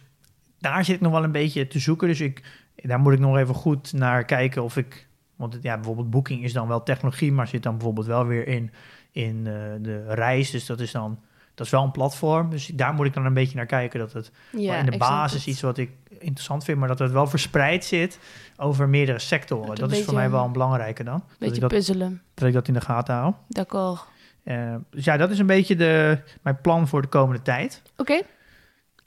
[0.60, 2.08] daar zit ik nog wel een beetje te zoeken.
[2.08, 2.44] Dus ik,
[2.76, 5.08] daar moet ik nog even goed naar kijken of ik...
[5.36, 8.48] Want het, ja, bijvoorbeeld Booking is dan wel technologie, maar zit dan bijvoorbeeld wel weer
[8.48, 8.72] in,
[9.12, 10.52] in eh, de reis.
[10.52, 11.20] Dus dat is dan...
[11.56, 14.00] Dat is wel een platform, dus daar moet ik dan een beetje naar kijken.
[14.00, 17.12] Dat het ja, in de ik basis iets wat ik interessant vind, maar dat het
[17.12, 18.20] wel verspreid zit
[18.58, 19.68] over meerdere sectoren.
[19.68, 21.18] Dat Dat, een is voor mij wel een belangrijke dan.
[21.18, 22.22] Ik, Beetje dat, puzzelen.
[22.34, 23.34] dat ik dat in de gaten hou.
[23.48, 24.06] D'accord.
[24.44, 27.82] Eh, dus ja, dat is een beetje de, mijn plan voor de komende tijd.
[27.98, 28.22] Oké.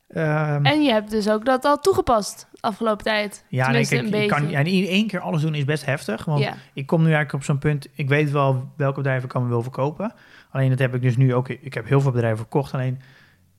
[0.08, 3.44] Ehm, En je hebt dus ook dat al toegepast afgelopen tijd.
[3.48, 6.24] ja, nee, kijk, een je kan ja, in één keer alles doen is best heftig.
[6.24, 6.54] Want Ja.
[6.72, 7.86] ik kom nu eigenlijk op zo'n punt.
[7.94, 10.12] Ik weet wel welke bedrijven ik kan wil verkopen.
[10.50, 11.48] Alleen dat heb ik dus nu ook.
[11.48, 12.72] Ik heb heel veel bedrijven verkocht.
[12.74, 13.00] Alleen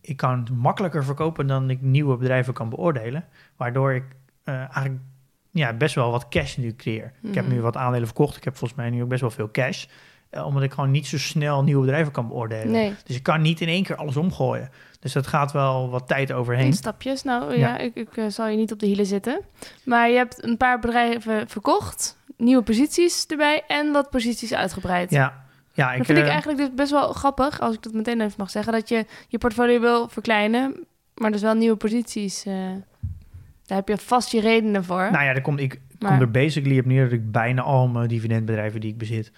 [0.02, 3.26] ik kan het makkelijker verkopen dan ik nieuwe bedrijven kan beoordelen.
[3.56, 4.04] Waardoor ik
[4.44, 5.00] eh, eigenlijk
[5.52, 7.12] ja, best wel wat cash nu creëer.
[7.24, 8.38] Ik heb nu wat aandelen verkocht.
[8.38, 9.86] Ik heb volgens mij nu ook best wel veel cash.
[10.30, 12.72] Eh, omdat ik gewoon niet zo snel nieuwe bedrijven kan beoordelen.
[12.72, 14.70] Nee, Dus ik kan niet in één keer alles omgooien.
[15.00, 16.66] Dus dat gaat wel wat tijd overheen.
[16.66, 17.24] in stapjes.
[17.24, 17.78] Nou ja, Ja.
[17.78, 19.42] ik, ik eh, zal je niet op de hielen zitten.
[19.86, 25.12] Maar je hebt een paar bedrijven verkocht, nieuwe posities erbij en wat posities uitgebreid.
[25.12, 25.46] Ja,
[25.80, 28.22] ja ik, dat vind ik eh, eigenlijk dus best wel grappig, als ik dat meteen
[28.22, 32.46] even mag zeggen, dat je je portfolio wil verkleinen, maar dus wel nieuwe posities.
[32.46, 32.54] eh,
[33.66, 35.08] daar heb je vast je redenen voor.
[35.12, 37.88] Nou ja, er komt, ik Maar- kom er basically op neer dat ik bijna al
[37.88, 39.32] mijn dividendbedrijven die ik bezit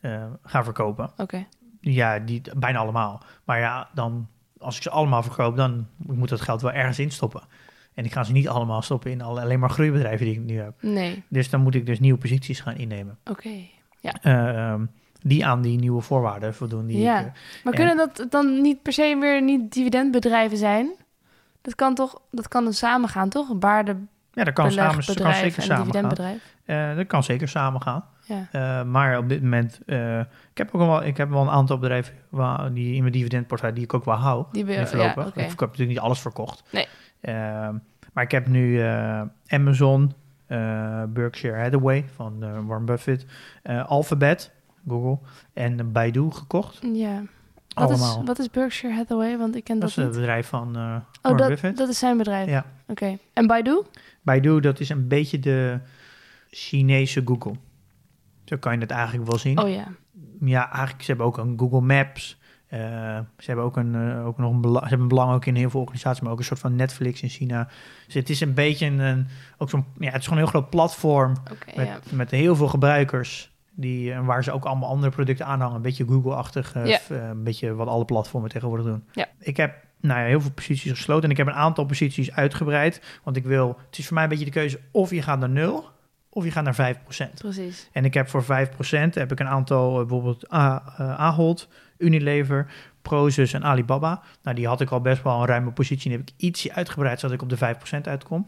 [0.00, 1.10] eh, ga verkopen.
[1.16, 1.46] Oké,
[1.80, 3.22] Ja, die, bijna allemaal.
[3.44, 7.42] Maar ja, dan, als ik ze allemaal verkoop, dan moet dat geld wel ergens instoppen.
[7.94, 10.58] En ik ga ze niet allemaal stoppen in alle, alleen maar groeibedrijven die ik nu
[10.58, 10.82] heb.
[10.82, 13.18] nee, Dus dan moet ik dus nieuwe posities gaan innemen.
[13.30, 13.48] oké.
[14.00, 14.12] Eh,
[14.70, 14.84] ehm,
[15.22, 16.86] die aan die nieuwe voorwaarden voldoen.
[16.86, 17.18] Die Ja.
[17.18, 17.32] ik, eh,
[17.64, 20.90] Maar En- kunnen dat dan niet per se weer niet dividendbedrijven zijn?
[21.62, 23.48] Dat kan toch, dat kan dan samen gaan, toch?
[23.48, 23.58] Een
[24.32, 26.38] ja, dat kan, samen, dat kan zeker samen gaan.
[26.64, 28.04] Eh, dat kan zeker samen gaan.
[28.24, 28.46] Ja.
[28.52, 31.78] Eh, maar op dit moment, eh, ik heb ook wel, ik heb wel een aantal
[31.78, 34.44] bedrijven waar, die in mijn dividendportefeuille die ik ook wel hou.
[34.52, 35.14] Die voorlopig.
[35.14, 35.40] ja, oké.
[35.40, 36.62] Ik heb natuurlijk niet alles verkocht.
[36.72, 36.86] Nee.
[37.20, 37.74] Ehm,
[38.12, 38.82] maar ik heb nu
[39.46, 40.12] Amazon,
[41.08, 43.26] Berkshire Hathaway van Warren Buffett,
[43.86, 44.52] Alphabet,
[44.88, 45.18] Google
[45.52, 46.78] en Baidu gekocht.
[46.92, 47.22] Ja.
[47.74, 49.38] Wat is, wat is Berkshire Hathaway?
[49.38, 51.76] Want ik ken Dat dat, is het bedrijf van eh Oh, Warren dat, Buffett.
[51.76, 52.48] dat is zijn bedrijf.
[52.48, 52.64] Ja.
[52.86, 53.18] Oké.
[53.32, 53.82] En Baidu?
[54.22, 55.78] Baidu, dat is een beetje de
[56.50, 57.54] Chinese Google.
[58.44, 59.58] Zo kan je het eigenlijk wel zien.
[59.58, 59.86] Oh ja.
[60.40, 62.38] Ja, eigenlijk, ze hebben ook een Google Maps.
[62.66, 62.78] Eh,
[63.38, 65.54] ze hebben ook, een, eh, ook nog een belang, ze hebben een belang ook in
[65.54, 67.68] heel veel organisaties, maar ook een soort van Netflix in China.
[68.04, 69.26] Dus het is een beetje een,
[69.58, 71.36] ook zo'n, ja, het is gewoon een heel groot platform
[71.76, 71.98] met, ja.
[72.10, 73.50] met heel veel gebruikers.
[73.80, 75.76] Die, en waar ze ook allemaal andere producten aanhangen.
[75.76, 76.74] Een beetje Google-achtig.
[76.74, 76.98] eh, Ja.
[77.08, 79.04] eh, een beetje wat alle platformen tegenwoordig doen.
[79.12, 79.26] Ja.
[79.38, 81.24] Ik heb nou ja, heel veel posities gesloten.
[81.24, 83.18] En ik heb een aantal posities uitgebreid.
[83.24, 83.78] Want ik wil...
[83.86, 85.88] Het is voor mij een beetje de keuze of je gaat naar 0
[86.30, 87.34] of je gaat naar 5%.
[87.34, 87.88] Precies.
[87.92, 90.82] En ik heb voor 5% heb ik een aantal, eh, bijvoorbeeld A-
[91.16, 94.22] Ahold, Unilever, Prozus en Alibaba.
[94.42, 96.10] Nou, die had ik al best wel een ruime positie.
[96.12, 98.46] En heb ik ietsje uitgebreid, zodat ik op de 5% uitkom.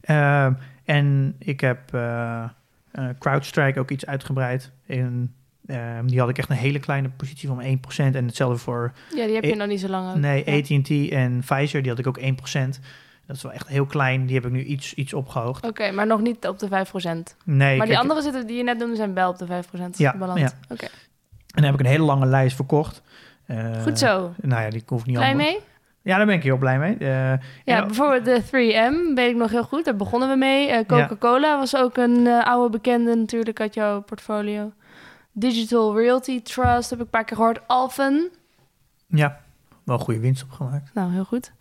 [0.00, 0.52] Ehm,
[0.84, 1.80] en ik heb
[2.96, 4.70] eh, CrowdStrike ook iets uitgebreid.
[4.86, 5.34] In,
[5.66, 8.14] ehm, die had ik echt een hele kleine positie van 1%.
[8.14, 10.10] En hetzelfde voor Ja, die heb je nog niet zo lang.
[10.10, 10.16] ook.
[10.16, 10.56] nee, Ja.
[10.76, 12.80] AT&T en Pfizer, die had ik ook 1%.
[13.26, 14.26] Dat is wel echt heel klein.
[14.26, 15.66] Die heb ik nu iets, iets opgehoogd.
[15.66, 17.36] Oké, maar nog niet op de 5%.
[17.44, 20.14] Nee, maar die andere zitten die je net noemde zijn wel op de 5% Ja,
[20.34, 20.52] ja.
[20.68, 20.90] Oké, En
[21.54, 23.02] dan heb ik een hele lange lijst verkocht.
[23.46, 24.32] Eh, goed zo.
[24.42, 25.46] Nou ja, die hoef ik niet Blij allemaal.
[25.46, 25.58] mee?
[26.06, 26.96] Ja, daar ben ik heel blij mee.
[26.96, 27.32] Eh,
[27.64, 29.84] Ja, bijvoorbeeld de 3M, weet ik nog heel goed.
[29.84, 30.68] Daar begonnen we mee.
[30.68, 34.72] Eh, Coca-Cola was ook een eh, oude bekende natuurlijk uit jouw portfolio.
[35.32, 37.60] Digital Realty Trust heb ik een paar keer gehoord.
[37.66, 38.30] Alphen,
[39.06, 39.40] ja,
[39.84, 40.90] wel goede winst opgemaakt.
[40.94, 41.52] nou heel goed.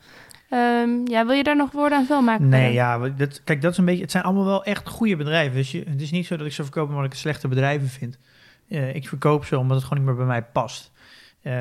[0.49, 2.49] Ehm, ja, wil je daar nog woorden aan veel maken?
[2.49, 4.01] Nee, ja, dat, kijk, dat is een beetje.
[4.01, 5.55] Het zijn allemaal wel echt goede bedrijven.
[5.55, 7.88] Dus je, het is niet zo dat ik ze verkoop omdat ik het slechte bedrijven
[7.88, 8.17] vind.
[8.93, 10.91] Ik verkoop ze omdat het gewoon niet meer bij mij past.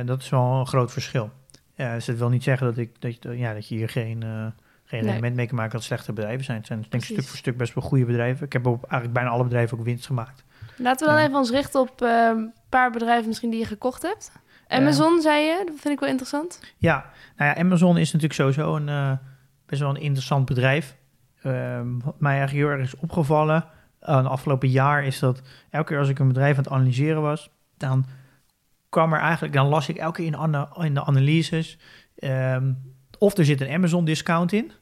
[0.05, 1.31] Dat is wel een groot verschil.
[1.75, 4.23] Eh, dus dat wil niet zeggen dat, ik, dat, je, ja, dat je hier geen,
[4.23, 4.47] eh,
[4.85, 5.11] geen Nee.
[5.13, 6.59] element mee kan maken dat slechte bedrijven zijn.
[6.59, 8.47] Het zijn denk ik stuk voor stuk best wel goede bedrijven.
[8.47, 10.45] Ik heb op eigenlijk bijna alle bedrijven ook winst gemaakt.
[10.77, 11.27] Laten we dan Ja.
[11.29, 14.33] even ons richten op een paar bedrijven misschien die je gekocht hebt.
[14.69, 16.61] Amazon, zei je, dat vind ik wel interessant.
[16.77, 17.05] Ja,
[17.37, 19.13] nou ja, Amazon is natuurlijk sowieso een eh,
[19.67, 20.97] best wel een interessant bedrijf.
[21.43, 23.65] Ehm, wat mij eigenlijk heel erg is opgevallen
[24.09, 27.51] uh, afgelopen jaar is dat elke keer als ik een bedrijf aan het analyseren was,
[27.77, 28.07] dan
[28.95, 31.79] kwam er eigenlijk, dan las ik elke keer in, in de analyses
[32.19, 32.73] ehm,
[33.19, 34.73] of er zit een Amazon discount in.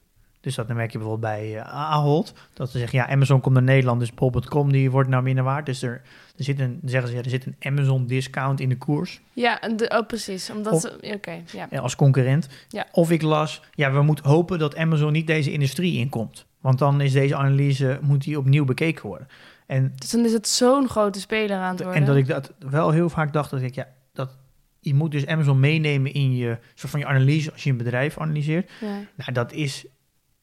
[0.40, 2.32] Dus dat dan merk je bijvoorbeeld bij eh, Ahold.
[2.52, 5.66] Dat ze zeggen, ja, Amazon komt naar Nederland, dus bol.com die wordt nou minder waard.
[5.66, 6.02] Dus er,
[6.36, 9.20] er zit een, zeggen ze, ja, er zit een Amazon discount in de koers.
[9.32, 10.50] Ja, de, oh, precies.
[10.50, 10.96] Omdat.
[11.00, 11.70] Oké, ja.
[11.70, 12.48] eh, als concurrent.
[12.68, 12.86] Ja.
[12.92, 16.46] Of ik las, ja, we moeten hopen dat Amazon niet deze industrie inkomt.
[16.60, 19.28] Want dan is deze analyse, moet die opnieuw bekeken worden.
[19.66, 22.00] En, Dus dan is het zo'n grote speler aan het worden.
[22.00, 24.38] en dat ik dat wel heel vaak dacht, dat ik, ja, dat,
[24.80, 28.18] je moet dus Amazon meenemen in je, soort van je analyse als je een bedrijf
[28.18, 28.70] analyseert.
[28.80, 29.00] Ja.
[29.16, 29.86] Nou, dat is,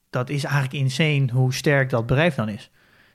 [0.09, 2.71] dat is eigenlijk insane hoe sterk dat bedrijf dan is.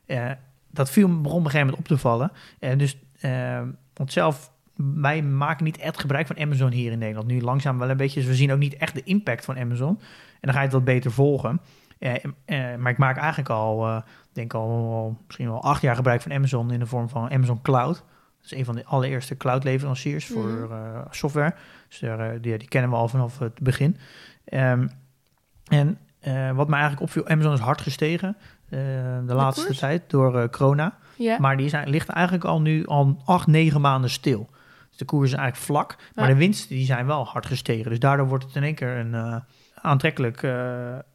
[0.06, 0.30] Eh,
[0.70, 2.32] dat viel me begon op een gegeven moment op te vallen.
[2.58, 3.62] En dus, eh,
[3.94, 7.26] want zelf, wij maken niet echt gebruik van Amazon hier in Nederland.
[7.26, 9.98] Nu langzaam wel een beetje, dus we zien ook niet echt de impact van Amazon.
[9.98, 11.60] En dan ga je het wat beter volgen.
[11.98, 12.14] Eh,
[12.44, 13.96] eh, maar ik maak eigenlijk al, eh,
[14.32, 17.62] denk al, al misschien wel acht jaar gebruik van Amazon in de vorm van Amazon
[17.62, 18.04] Cloud.
[18.44, 20.72] Dat is een van de allereerste cloud-leveranciers voor Mhm.
[20.72, 21.54] eh, software.
[21.88, 23.96] Dus daar, eh, die, die kennen we al vanaf het begin.
[24.44, 24.87] Ehm,
[25.68, 28.37] en eh, wat mij eigenlijk opviel, Amazon is hard gestegen
[28.68, 28.78] eh,
[29.26, 29.78] de, laatste koers?
[29.78, 30.96] tijd door corona.
[31.38, 34.48] Maar die zijn, ligt eigenlijk al nu al acht, negen maanden stil.
[34.88, 36.33] Dus de koers is eigenlijk vlak, maar Ja.
[36.33, 37.90] de winsten die zijn wel hard gestegen.
[37.90, 39.42] Dus daardoor wordt het in één keer een
[39.74, 40.44] aantrekkelijk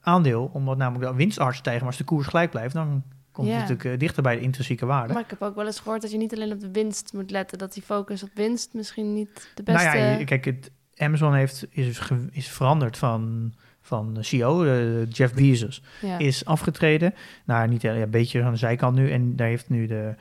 [0.01, 1.81] aandeel, omdat namelijk de winst hard stijgen.
[1.81, 3.53] Maar als de koers gelijk blijft, dan komt Ja.
[3.53, 5.13] het natuurlijk eh, dichter bij de intrinsieke waarde.
[5.13, 7.31] Maar ik heb ook wel eens gehoord dat je niet alleen op de winst moet
[7.31, 7.57] letten.
[7.57, 9.87] Dat die focus op winst misschien niet de beste...
[9.87, 15.33] Nou ja, kijk, het, Amazon heeft, is, ge- is veranderd van, van CEO, eh, Jeff
[15.33, 15.83] Bezos.
[16.01, 16.17] ja.
[16.17, 17.13] is afgetreden.
[17.45, 19.11] Nou, niet ja, een beetje aan de zijkant nu.
[19.11, 20.15] En daar heeft nu de,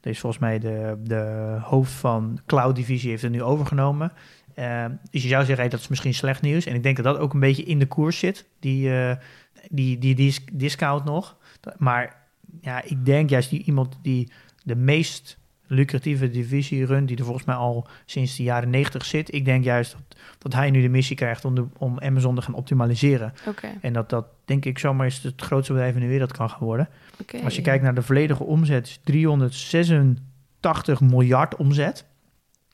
[0.00, 4.12] deze volgens mij de, de hoofd van cloud divisie heeft het nu overgenomen.
[4.54, 6.66] Eh, dus je zou zeggen, hey, dat is misschien slecht nieuws.
[6.66, 8.90] En ik denk dat dat ook een beetje in de koers zit, die,
[9.70, 11.36] die, die, dis- discount nog.
[11.76, 12.20] Maar
[12.60, 17.46] ja, ik denk juist die iemand die de meest lucratieve divisie runt, die er volgens
[17.46, 19.34] mij al sinds de jaren 90 zit.
[19.34, 22.42] Ik denk juist dat, dat hij nu de missie krijgt om, de, om Amazon te
[22.42, 23.32] gaan optimaliseren.
[23.80, 26.66] En dat dat, denk ik, zomaar eens het grootste bedrijf in de wereld kan gaan
[26.66, 26.88] worden.
[27.20, 27.38] oké.
[27.44, 32.04] Als je kijkt naar de volledige omzet, is 386 miljard omzet.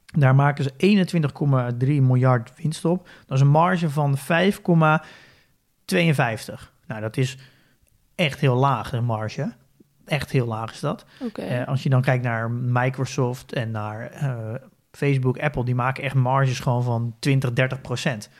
[0.05, 0.73] Daar maken ze
[1.85, 3.09] 21,3 miljard winst op.
[3.27, 4.23] Dat is een marge van 5,52.
[6.87, 7.37] Nou, dat is
[8.15, 9.53] echt heel laag, een marge.
[10.09, 11.05] Echt heel laag is dat.
[11.35, 14.55] Eh, als je dan kijkt naar Microsoft en naar eh,
[14.91, 18.31] Facebook, Apple, die maken echt marges gewoon van 20, 30 procent.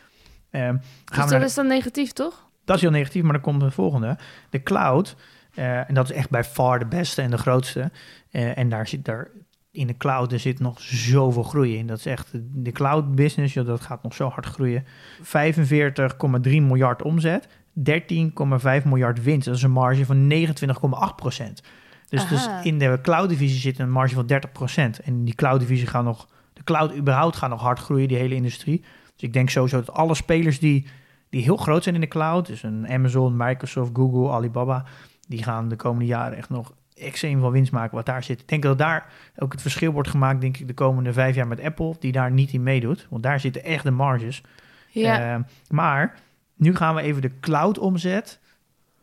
[0.51, 2.47] Ehm, dus dat naar is dan negatief, toch?
[2.65, 4.19] dat is heel negatief, maar dan komt de volgende.
[4.51, 5.17] De cloud,
[5.55, 7.91] eh, en dat is echt bij far de beste en de grootste.
[8.31, 9.29] En daar zit daar
[9.71, 11.87] in de cloud, er zit nog zoveel groei in.
[11.87, 14.85] Dat is echt de cloud business, joh, dat gaat nog zo hard groeien.
[15.23, 19.47] 45,3 miljard omzet, 13,5 miljard winst.
[19.47, 21.63] Dat is een marge van 29,8 procent.
[22.09, 25.01] Dus, dus in de cloud divisie zit een marge van 30 procent.
[25.01, 28.35] En die cloud divisie gaat nog, de cloud überhaupt gaat nog hard groeien, die hele
[28.35, 28.81] industrie.
[29.15, 30.87] Dus ik denk sowieso dat alle spelers die
[31.31, 34.85] die heel groot zijn in de cloud, dus een Amazon, Microsoft, Google, Alibaba,
[35.29, 38.41] die gaan de komende jaren echt nog extreem veel winst maken wat daar zit.
[38.41, 41.47] Ik denk dat daar ook het verschil wordt gemaakt, denk ik, de komende vijf jaar
[41.47, 44.43] met Apple, die daar niet in meedoet, want daar zitten echt de marges.
[44.91, 45.35] Ja.
[45.35, 46.15] Eh, maar
[46.59, 48.39] nu gaan we even de cloud omzet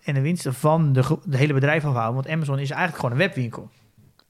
[0.04, 3.70] en de winsten van de, hele bedrijf afhouden, want Amazon is eigenlijk gewoon een webwinkel.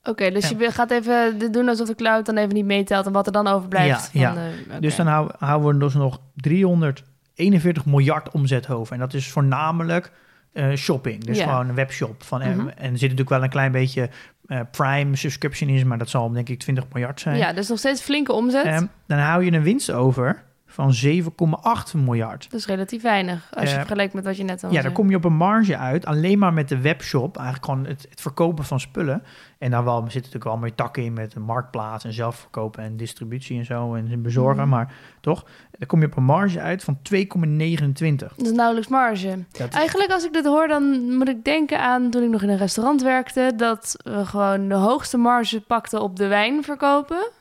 [0.04, 0.56] Oké, dus Ja.
[0.60, 3.48] je gaat even doen alsof de cloud dan even niet meetelt en wat er dan
[3.48, 4.10] overblijft.
[4.14, 4.50] Ja, van ja.
[4.50, 4.80] De, oké.
[4.80, 8.94] Dus dan hou- houden we dus nog 341 miljard omzet over.
[8.94, 10.12] En dat is voornamelijk
[10.54, 11.24] eh, shopping.
[11.24, 12.24] Dus gewoon een webshop.
[12.24, 12.50] Van, Mhm.
[12.68, 14.10] En er zit natuurlijk wel een klein beetje
[14.48, 17.38] eh, Prime subscription in, maar dat zal denk ik 20 miljard zijn.
[17.38, 18.66] Ja, dus nog steeds flinke omzet.
[18.66, 20.44] Ehm, dan hou je een winst over
[20.76, 22.52] van 7,8 miljard.
[22.52, 24.92] dat is relatief weinig als je Eh, vergelijkt met wat je net al Ja, dan
[24.92, 27.38] kom je op een marge uit, alleen maar met de webshop.
[27.38, 29.24] Eigenlijk gewoon het, het verkopen van spullen.
[29.58, 32.98] En dan wel, zitten natuurlijk wel meer takken in met een marktplaats en zelfverkopen en
[32.98, 34.62] distributie en zo en bezorgen.
[34.62, 34.70] Mhm.
[34.70, 38.36] Maar toch, dan kom je op een marge uit van 2,29.
[38.36, 39.46] Dat is nauwelijks marge.
[39.52, 42.50] Dat Eigenlijk als ik dit hoor, dan moet ik denken aan toen ik nog in
[42.50, 47.32] een restaurant werkte, dat we gewoon de hoogste marge pakten op de wijn verkopen.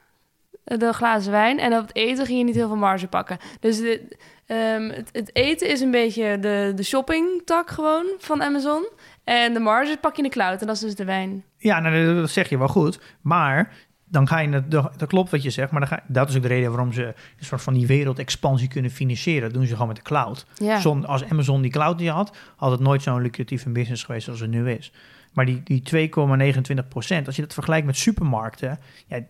[0.65, 1.59] Eh, De glazen wijn.
[1.59, 3.39] En op het eten ging je niet heel veel marge pakken.
[3.61, 8.89] Dus de, ehm, het, het eten is een beetje de, de shoppingtak gewoon van Amazon.
[9.25, 10.61] En de marge pak je in de cloud.
[10.61, 11.45] En dat is dus de wijn.
[11.59, 13.01] Ja, nou, dat- zeg je wel goed.
[13.21, 13.73] Maar
[14.09, 16.37] dan ga je, het- dat dat klopt wat je zegt, maar dan ga, dat is
[16.37, 19.43] ook de reden waarom ze een soort van die wereldexpansie kunnen financieren.
[19.43, 20.47] Dat doen ze gewoon met de cloud.
[20.55, 20.81] Ja.
[20.81, 24.41] Zon, als Amazon die cloud niet had, had het nooit zo'n lucratieve business geweest als
[24.41, 24.93] het nu is.
[25.33, 29.21] Maar die, die 2,29 procent, als je dat vergelijkt met supermarkten, ja,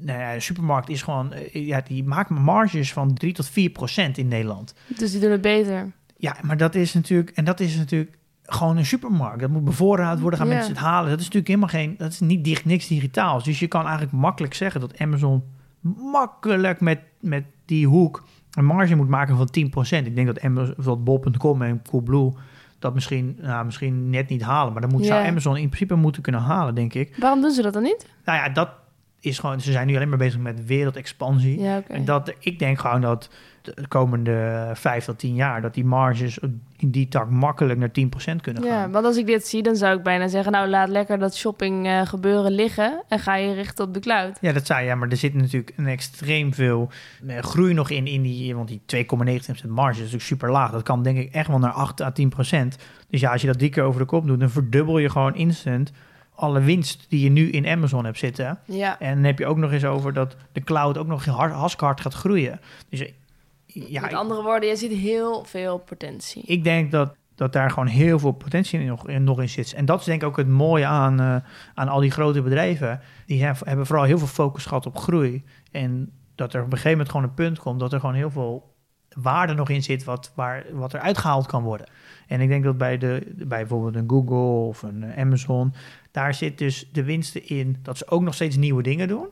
[0.00, 3.70] nou ja, de supermarkt is gewoon, eh, ja, die maakt marges van 3 tot 4
[3.70, 4.74] procent in Nederland.
[4.86, 5.92] Dus die doen het beter.
[6.16, 9.40] Ja, maar dat is natuurlijk, en dat is natuurlijk gewoon een supermarkt.
[9.40, 11.10] Dat moet bevoorraad worden, gaan mensen het halen.
[11.10, 13.44] Dat is natuurlijk helemaal geen, dat is niet dig, niks digitaals.
[13.44, 15.42] Dus je kan eigenlijk makkelijk zeggen dat Amazon
[16.12, 19.48] makkelijk met, met die hoek een marge moet maken van
[20.02, 20.06] 10%.
[20.06, 22.32] Ik denk dat Amazon, dat bol.com en Coolblue
[22.80, 24.72] dat misschien, nou, misschien net niet halen.
[24.72, 25.26] Maar dan moet, zou.
[25.26, 27.16] Amazon in principe moeten kunnen halen, denk ik.
[27.18, 28.06] Waarom doen ze dat dan niet?
[28.24, 28.70] Nou ja, dat,
[29.20, 31.60] is gewoon, ze zijn nu alleen maar bezig met wereldexpansie.
[31.60, 31.82] Ja.
[31.88, 33.28] En dat, ik denk gewoon dat
[33.62, 36.38] de komende vijf tot tien jaar, dat die marges
[36.76, 38.90] in die tak makkelijk naar 10% kunnen Ja, gaan.
[38.90, 40.52] want als ik dit zie, dan zou ik bijna zeggen...
[40.52, 43.02] nou, laat lekker dat shopping eh, gebeuren liggen...
[43.08, 44.38] en ga je richten op de cloud.
[44.40, 46.90] Ja, dat zei je, maar er zit natuurlijk een extreem veel
[47.26, 50.70] eh, groei nog in, in die, want die 2,9% marge is natuurlijk super laag.
[50.70, 52.12] Dat kan denk ik echt wel naar 8 à
[52.64, 52.66] 10%.
[53.08, 55.34] Dus ja, als je dat drie keer over de kop doet, dan verdubbel je gewoon
[55.34, 55.92] instant
[56.40, 58.58] alle winst die je nu in Amazon hebt zitten.
[58.64, 61.52] Ja, En dan heb je ook nog eens over dat de cloud ook nog hard,
[61.52, 62.60] hartstikke gaat groeien.
[62.88, 63.12] Dus
[63.66, 66.42] ja, met andere woorden, je ziet heel veel potentie.
[66.46, 69.72] ik denk dat, dat daar gewoon heel veel potentie in nog, in, nog in zit.
[69.72, 71.36] En dat is denk ik ook het mooie aan, eh,
[71.74, 73.00] aan al die grote bedrijven.
[73.26, 75.44] Die hef- hebben vooral heel veel focus gehad op groei.
[75.70, 78.30] En dat er op een gegeven moment gewoon een punt komt dat er gewoon heel
[78.30, 78.68] veel
[79.16, 81.86] waarde nog in zit wat, waar, wat er uitgehaald kan worden.
[82.26, 85.74] En ik denk dat bij, de, bij bijvoorbeeld een Google of een Amazon,
[86.10, 89.28] daar zit dus de winsten in dat ze ook nog steeds nieuwe dingen doen.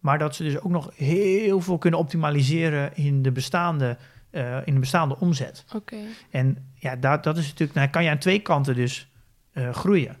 [0.00, 3.96] Maar dat ze dus ook nog heel veel kunnen optimaliseren in de bestaande,
[4.30, 5.64] eh, in de bestaande omzet.
[5.74, 5.96] Oké.
[6.30, 9.12] En ja, dat, dat is natuurlijk, nou kan je aan twee kanten dus
[9.52, 10.16] eh, groeien.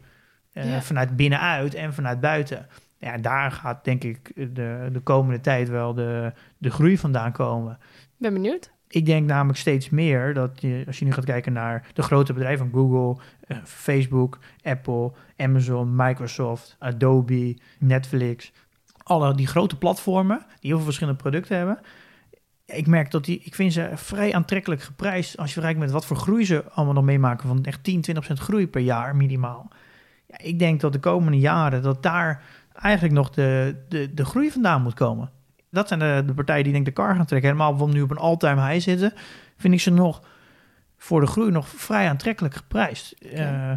[0.52, 0.82] Eh, Ja.
[0.82, 2.66] Vanuit binnenuit en vanuit buiten.
[2.98, 7.78] Ja, daar gaat denk ik de, de komende tijd wel de, de groei vandaan komen.
[8.16, 8.70] Ben benieuwd.
[8.88, 12.32] Ik denk namelijk steeds meer dat je, als je nu gaat kijken naar de grote
[12.32, 18.52] bedrijven van Google, eh, Facebook, Apple, Amazon, Microsoft, Adobe, Netflix,
[19.02, 21.78] alle die grote platformen die heel veel verschillende producten hebben.
[22.66, 26.06] Ik merk dat die, ik vind ze vrij aantrekkelijk geprijsd als je vergelijkt met wat
[26.06, 29.68] voor groei ze allemaal nog meemaken van echt 10, 20% groei per jaar minimaal.
[30.26, 34.50] Ja, ik denk dat de komende jaren dat daar eigenlijk nog de, de, de groei
[34.50, 35.30] vandaan moet komen.
[35.70, 37.50] Dat zijn de, de partijen die denk ik de kar gaan trekken.
[37.50, 39.12] Helemaal omdat nu op een all-time high zitten,
[39.56, 40.22] vind ik ze nog
[40.96, 43.12] voor de groei nog vrij aantrekkelijk geprijsd.
[43.12, 43.72] Eh,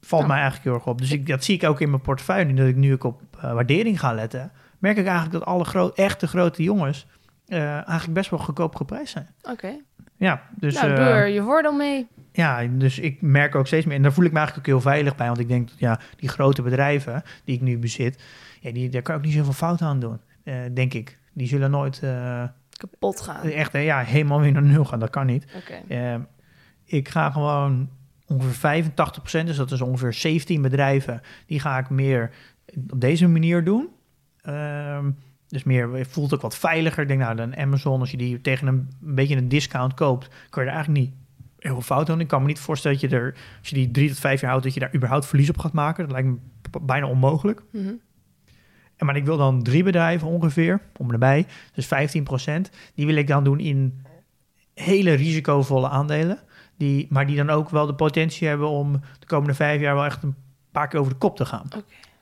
[0.00, 0.26] valt Nou.
[0.26, 0.98] mij eigenlijk heel erg op.
[1.00, 2.54] Dus ik, dat zie ik ook in mijn portefeuille.
[2.54, 4.52] Dat ik nu ook op eh, waardering ga letten.
[4.78, 7.06] Merk ik eigenlijk dat alle gro echte grote jongens
[7.46, 9.28] eh, eigenlijk best wel goedkoop geprijsd zijn.
[9.42, 9.76] Oké.
[10.16, 12.06] Ja, dus, nou, doe er je voordeel mee.
[12.32, 13.96] ja, dus ik merk ook steeds meer.
[13.96, 15.26] En daar voel ik me eigenlijk ook heel veilig bij.
[15.26, 18.22] Want ik denk dat ja, die grote bedrijven die ik nu bezit,
[18.60, 20.20] ja, die, daar kan ik ook niet zoveel fout aan doen.
[20.46, 21.18] Eh, denk ik.
[21.32, 23.42] Die zullen nooit eh, Kapot gaan.
[23.42, 24.98] echt ja, helemaal weer naar nul gaan.
[24.98, 25.46] Dat kan niet.
[25.56, 25.94] Oké.
[25.94, 26.14] Eh,
[26.84, 27.88] ik ga gewoon
[28.26, 32.30] ongeveer 85%, dus dat is ongeveer 17 bedrijven, die ga ik meer
[32.90, 33.88] op deze manier doen.
[34.42, 35.10] Ehm,
[35.48, 37.02] dus meer, voelt ook wat veiliger.
[37.02, 40.28] Ik denk nou, dan Amazon, als je die tegen een, een beetje een discount koopt,
[40.50, 41.14] kan je er eigenlijk niet
[41.58, 42.20] heel fout doen.
[42.20, 44.50] Ik kan me niet voorstellen dat je er, als je die drie tot vijf jaar
[44.50, 46.04] houdt, dat je daar überhaupt verlies op gaat maken.
[46.08, 46.36] Dat lijkt me
[46.82, 47.62] bijna onmogelijk.
[47.72, 47.92] Mhm.
[48.98, 51.88] Maar ik wil dan drie bedrijven ongeveer, om erbij, dus 15%.
[52.94, 54.04] Die wil ik dan doen in
[54.74, 56.38] hele risicovolle aandelen.
[56.76, 60.04] Die, maar die dan ook wel de potentie hebben om de komende vijf jaar wel
[60.04, 60.34] echt een
[60.72, 61.68] paar keer over de kop te gaan.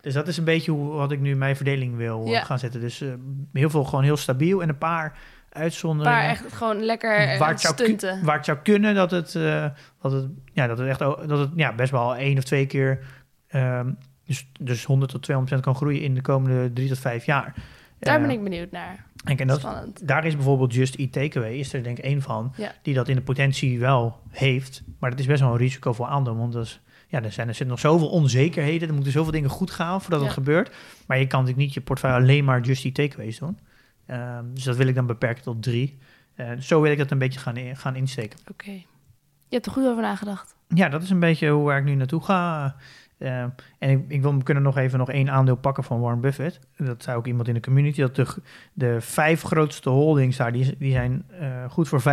[0.01, 2.45] Dus dat is een beetje hoe, wat ik nu mijn verdeling wil eh, Ja.
[2.45, 2.81] gaan zetten.
[2.81, 3.09] Dus eh,
[3.53, 6.19] heel veel gewoon heel stabiel en een paar uitzonderingen.
[6.19, 8.25] Maar echt gewoon lekker eh, waar, het zou stunten.
[8.25, 9.33] waar het zou kunnen dat het,
[10.01, 12.99] dat het, ja, dat het echt dat het, ja, best wel één of twee keer,
[13.47, 13.91] ehm,
[14.27, 17.55] dus, dus 100 tot 200% kan groeien in de komende drie tot vijf jaar.
[17.99, 19.07] Daar ben Eh, ik benieuwd naar.
[19.25, 20.09] en, dat, Spannend.
[20.09, 22.73] daar is bijvoorbeeld Just Eat Takeaway, is er denk ik één van, Ja.
[22.83, 24.83] die dat in de potentie wel heeft.
[24.99, 27.55] Maar dat is best wel een risicovol aandeel, want dat is, ja, er, zijn, er
[27.55, 28.89] zitten nog zoveel onzekerheden.
[28.89, 30.25] Er moeten zoveel dingen goed gaan voordat Ja.
[30.27, 30.71] het gebeurt.
[31.07, 33.59] Maar je kan natuurlijk niet je portefeuille alleen maar Just Eat Takeaways doen.
[34.07, 35.99] Ehm, dus dat wil ik dan beperken tot drie.
[36.35, 38.39] Eh, zo wil ik dat een beetje gaan, in- gaan insteken.
[38.51, 38.71] Oké.
[39.49, 40.55] Je hebt er goed over nagedacht.
[40.69, 42.77] Ja, dat is een beetje hoe waar ik nu naartoe ga.
[43.25, 43.43] Eh,
[43.79, 46.61] en ik, ik wil, kunnen nog even nog één aandeel pakken van Warren Buffett.
[46.77, 48.01] Dat zei ook iemand in de community.
[48.01, 48.27] Dat de,
[48.73, 52.05] de vijf grootste holdings daar, die, die zijn eh, goed voor 75%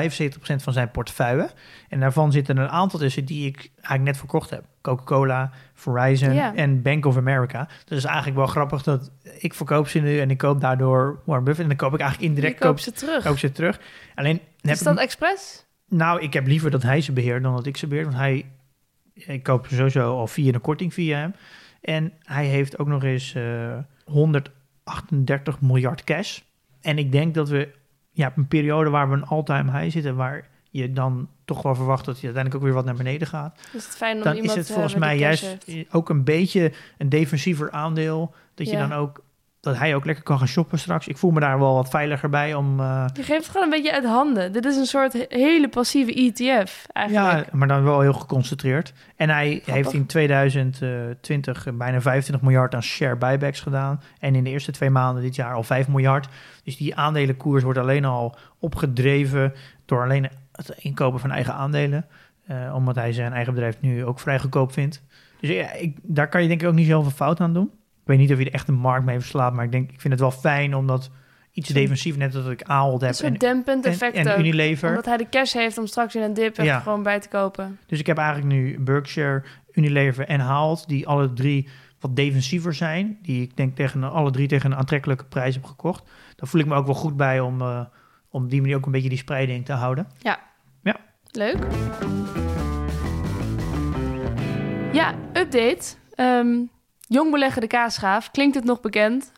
[0.42, 1.50] van zijn portefeuille.
[1.90, 4.64] En daarvan zitten een aantal tussen die ik eigenlijk net verkocht heb.
[4.82, 7.68] Coca-Cola, Verizon en Bank of America.
[7.86, 11.44] Dus is eigenlijk wel grappig dat ik verkoop ze nu en ik koop daardoor Warren
[11.44, 11.70] Buffett.
[11.70, 13.24] En dan koop ik eigenlijk indirect koop, ze terug.
[13.24, 13.80] koop ze terug.
[14.16, 15.66] Alleen Is dat expres?
[15.92, 18.04] nou, ik heb liever dat hij ze beheert dan dat ik ze beheer.
[18.04, 18.46] Want hij,
[19.28, 21.34] ik koop sowieso al via een korting via hem.
[21.82, 26.40] En hij heeft ook nog eens eh 138 miljard cash.
[26.82, 27.70] En ik denk dat we
[28.12, 31.76] ja, op een periode waar we een all-time high zitten, waar je dan toch wel
[31.76, 33.60] verwacht dat hij uiteindelijk ook weer wat naar beneden gaat.
[33.74, 35.94] Is het fijn om Dan is het volgens hebben mij juist heeft?
[35.94, 38.34] ook een beetje een defensiever aandeel.
[38.54, 39.24] Dat je dan ook,
[39.62, 41.08] dat hij ook lekker kan gaan shoppen straks.
[41.08, 42.80] Ik voel me daar wel wat veiliger bij om...
[42.80, 44.52] eh, Je geeft het gewoon een beetje uit handen.
[44.52, 47.46] Dit is een soort he- hele passieve ETF eigenlijk.
[47.48, 48.94] Ja, maar dan wel heel geconcentreerd.
[49.16, 54.02] En hij heeft in 2020 bijna 25 miljard aan share buybacks gedaan.
[54.20, 56.28] En in de eerste twee maanden dit jaar al 5 miljard.
[56.64, 59.54] Dus die aandelenkoers wordt alleen al opgedreven
[59.86, 62.06] door alleen het inkopen van eigen aandelen.
[62.48, 65.04] Eh, omdat hij zijn eigen bedrijf nu ook vrij goedkoop vindt.
[65.40, 67.72] Dus ja, ik, daar kan je denk ik ook niet zoveel fout aan doen.
[68.12, 70.14] Weet niet of je er echt een markt mee verslaat, maar ik denk, ik vind
[70.14, 71.10] het wel fijn omdat
[71.52, 74.38] iets defensief, net dat ik Ahold Een heb soort en, dempend en, effect en ook.
[74.38, 74.90] Unilever.
[74.90, 76.80] Omdat hij de cash heeft om straks in een dip er Ja.
[76.80, 77.80] gewoon bij te kopen.
[77.88, 81.68] Dus ik heb eigenlijk nu Berkshire, Unilever en Ahold, die alle drie
[82.00, 83.18] wat defensiever zijn.
[83.22, 86.04] Die ik denk tegen alle drie tegen een aantrekkelijke prijs heb gekocht.
[86.36, 87.82] Daar voel ik me ook wel goed bij om, eh,
[88.30, 90.08] om die manier ook een beetje die spreiding te houden.
[91.32, 91.58] Leuk.
[94.92, 95.96] Ja, update.
[96.16, 96.48] Ehm,
[97.12, 98.32] jong beleggen de kaasschaaf.
[98.32, 99.32] Klinkt het nog bekend?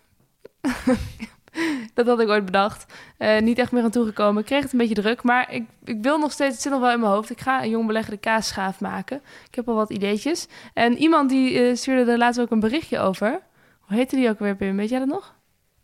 [1.93, 2.93] dat had ik ooit bedacht.
[3.17, 4.41] Eh, niet echt meer aan toegekomen.
[4.41, 5.23] Ik kreeg het een beetje druk.
[5.23, 7.29] Maar ik, ik wil nog steeds, het zit nog wel in mijn hoofd.
[7.29, 9.21] Ik ga een jong belegger de kaasschaaf maken.
[9.47, 10.47] Ik heb al wat ideetjes.
[10.73, 13.41] En iemand die eh, stuurde er laatst ook een berichtje over.
[13.79, 14.77] Hoe heette die ook weer, Pim?
[14.77, 15.35] Weet jij dat nog?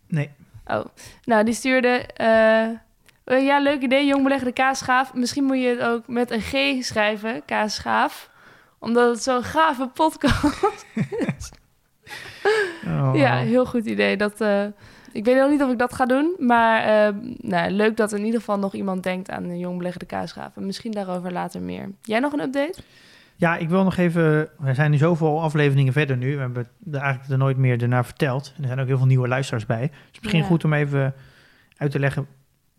[0.08, 0.30] Nee.
[0.66, 0.86] Oh,
[1.24, 2.06] nou, die stuurde...
[2.14, 5.14] eh, ja, leuk idee, jong beleggen de kaasschaaf.
[5.14, 8.30] Misschien moet je het ook met een G schrijven, kaasschaaf.
[8.80, 10.86] Omdat het zo'n gave podcast
[11.38, 11.52] is.
[12.86, 13.12] Oh.
[13.14, 14.18] Ja, heel goed idee.
[14.18, 14.66] Dat, eh,
[15.12, 16.36] ik weet nog niet of ik dat ga doen.
[16.38, 20.06] Maar eh, nou, leuk dat in ieder geval nog iemand denkt aan een jong de
[20.06, 20.56] kaasschaaf.
[20.56, 21.90] En misschien daarover later meer.
[22.02, 22.82] Jij nog een update?
[23.36, 24.50] Ja, ik wil nog even.
[24.58, 26.34] We zijn nu zoveel afleveringen verder nu.
[26.36, 28.54] We hebben er eigenlijk er nooit meer ernaar verteld.
[28.56, 29.92] En er zijn ook heel veel nieuwe luisteraars bij.
[30.12, 30.48] Dus misschien Ja.
[30.48, 31.14] goed om even
[31.78, 32.28] uit te leggen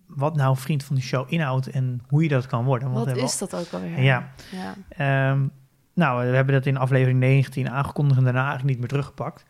[0.07, 2.93] wat nou vriend van de show inhoudt en hoe je dat kan worden.
[2.93, 4.03] Want Wat is dat ook alweer?
[4.03, 4.33] Ja.
[4.51, 4.75] ja.
[4.89, 5.47] Ehm,
[5.95, 9.45] nou, we hebben dat in aflevering 19 aangekondigd en daarna eigenlijk niet meer teruggepakt.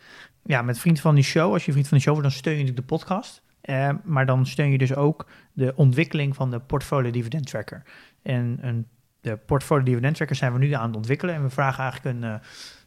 [0.44, 2.52] Ja, met vriend van die show, als je vriend van de show wordt, dan steun
[2.52, 3.42] je natuurlijk de podcast.
[3.60, 7.82] Ehm, maar dan steun je dus ook de ontwikkeling van de portfolio dividend tracker.
[8.22, 8.86] En een,
[9.20, 11.34] de portfolio dividend tracker zijn we nu aan het ontwikkelen.
[11.34, 12.34] En we vragen eigenlijk een, eh,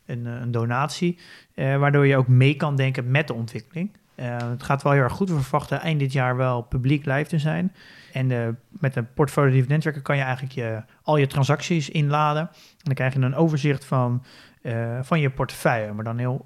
[0.05, 1.19] een, eh, een donatie,
[1.53, 3.91] eh, waardoor je ook mee kan denken met de ontwikkeling.
[4.15, 5.29] Eh, het gaat wel heel erg goed.
[5.29, 7.73] We verwachten eind dit jaar wel publiek live te zijn.
[8.11, 12.41] En eh, met een portfolio dividend tracker kan je eigenlijk je, al je transacties inladen.
[12.41, 14.23] En dan krijg je een overzicht van,
[14.61, 15.93] eh, van je portefeuille.
[15.93, 16.45] Maar dan heel,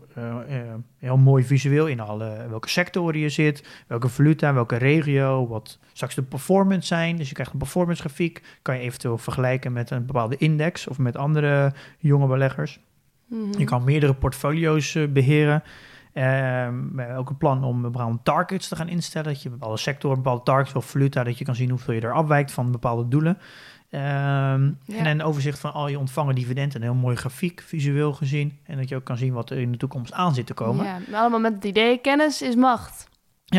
[0.97, 6.15] heel mooi visueel in alle, welke sectoren je zit, welke valuta, welke regio, wat straks
[6.15, 7.15] de performance zijn.
[7.15, 8.41] Dus je krijgt een performance grafiek.
[8.61, 12.79] Kan je eventueel vergelijken met een bepaalde index of met andere jonge beleggers.
[13.27, 13.59] Mhm.
[13.59, 15.63] Je kan meerdere portfolio's eh, beheren.
[16.17, 19.27] Ehm, we hebben ook een plan om bepaalde targets te gaan instellen.
[19.33, 22.13] Dat je bepaalde sectoren, bepaalde targets of valuta, dat je kan zien hoeveel je er
[22.13, 23.37] afwijkt van bepaalde doelen.
[23.89, 24.97] Ehm, Ja.
[24.97, 26.75] En een overzicht van al je ontvangen dividenden.
[26.77, 28.59] Een heel mooi grafiek, visueel gezien.
[28.63, 30.85] En dat je ook kan zien wat er in de toekomst aan zit te komen.
[30.85, 33.09] Ja, Ja, allemaal met het idee, kennis is macht.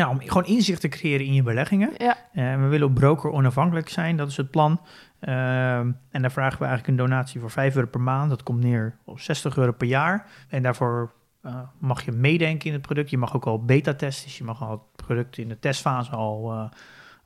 [0.09, 1.89] om gewoon inzicht te creëren in je beleggingen.
[1.97, 4.81] Ja, Eh, we willen op broker onafhankelijk zijn, dat is het plan.
[5.19, 8.29] Ehm, en daar vragen we eigenlijk een donatie voor 5 euro per maand.
[8.29, 10.25] Dat komt neer op 60 euro per jaar.
[10.49, 13.09] En daarvoor eh, mag je meedenken in het product.
[13.09, 14.25] Je mag ook al beta-testen.
[14.25, 16.69] Dus je mag al het product in de testfase al, eh,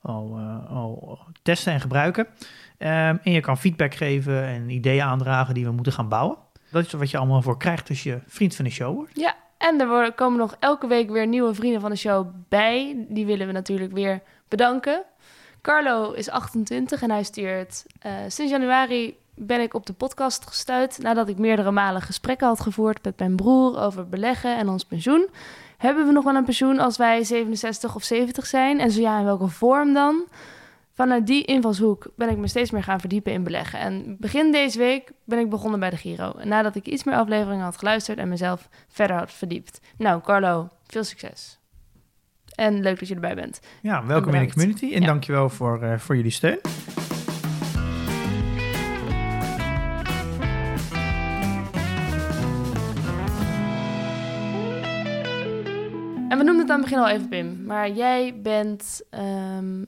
[0.03, 2.27] eh, al testen en gebruiken.
[2.77, 6.37] Ehm, en je kan feedback geven en ideeën aandragen die we moeten gaan bouwen.
[6.71, 9.19] Dat is wat je allemaal voor krijgt als je vriend van de show wordt.
[9.19, 13.05] Ja, en er komen nog elke week weer nieuwe vrienden van de show bij.
[13.09, 15.03] Die willen we natuurlijk weer bedanken.
[15.61, 17.85] Carlo is 28 en hij stuurt...
[18.27, 20.97] sinds januari ben ik op de podcast gestuurd...
[20.97, 23.79] nadat ik meerdere malen gesprekken had gevoerd met mijn broer...
[23.79, 25.27] over beleggen en ons pensioen.
[25.77, 28.79] Hebben we nog wel een pensioen als wij 67 of 70 zijn?
[28.79, 30.23] En zo ja, in welke vorm dan?
[30.95, 33.79] Vanuit die invalshoek ben ik me steeds meer gaan verdiepen in beleggen.
[33.79, 36.31] En begin deze week ben ik begonnen bij de Giro.
[36.37, 39.79] En nadat ik iets meer afleveringen had geluisterd en mezelf verder had verdiept.
[39.97, 41.59] Nou, Carlo, veel succes.
[42.55, 43.59] En leuk dat je erbij bent.
[43.81, 45.07] Ja, welkom in de community en Ja.
[45.07, 46.59] dankjewel voor, eh, voor jullie steun.
[56.33, 57.63] En we noemden het aan het begin al even, Pim.
[57.65, 59.83] Maar jij bent ehm,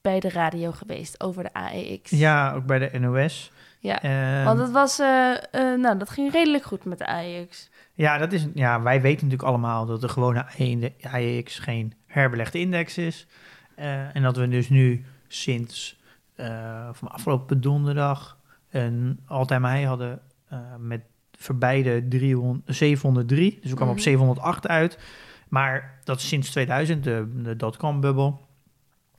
[0.00, 2.10] bij de radio geweest over de AEX.
[2.10, 3.52] Ja, ook bij de NOS.
[3.78, 4.98] Ja, Ehm, want het was...
[4.98, 7.70] eh, eh, nou, dat ging redelijk goed met de AEX.
[7.94, 10.44] Ja, dat is, ja, wij weten natuurlijk allemaal dat de gewone
[11.02, 13.26] AEX geen herbelegde index is.
[13.74, 16.00] Eh, en dat we dus nu sinds
[16.92, 18.38] van afgelopen donderdag
[18.70, 20.20] een all-time high hadden
[20.78, 21.00] met
[21.38, 23.58] voorbij de 300, 703.
[23.60, 23.96] Dus we kwamen Mhm.
[23.96, 24.98] op 708 uit.
[25.52, 28.40] Maar dat is sinds 2000, de, de dotcom-bubbel.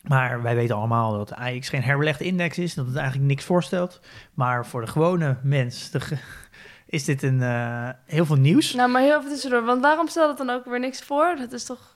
[0.07, 2.73] Maar wij weten allemaal dat de AX geen herbelegde index is.
[2.73, 4.01] Dat het eigenlijk niks voorstelt.
[4.33, 6.17] Maar voor de gewone mens de ge-
[6.85, 8.73] is dit een, eh, heel veel nieuws.
[8.73, 9.65] Nou, maar heel even tussendoor.
[9.65, 11.35] Want waarom stelt het dan ook weer niks voor?
[11.37, 11.95] Dat is toch...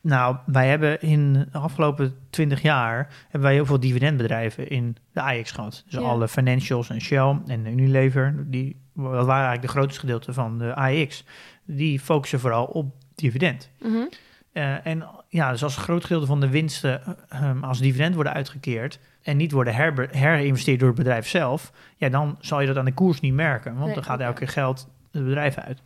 [0.00, 5.20] Nou, wij hebben in de afgelopen 20 jaar hebben wij heel veel dividendbedrijven in de
[5.22, 5.82] AX gehad.
[5.88, 6.06] Dus Ja.
[6.06, 10.74] alle financials en Shell en Unilever, die dat waren eigenlijk de grootste gedeelte van de
[10.74, 11.24] AX.
[11.64, 13.70] Die focussen vooral op dividend.
[13.80, 14.06] Mhm.
[14.52, 18.14] Eh, en ja, dus als een groot gedeelte van de winsten eh, ehm, als dividend
[18.14, 19.74] worden uitgekeerd en niet worden
[20.10, 23.72] herinvesteerd door het bedrijf zelf, ja, dan zal je dat aan de koers niet merken,
[23.72, 25.82] want Nee, dan gaat elke keer geld het bedrijf uit.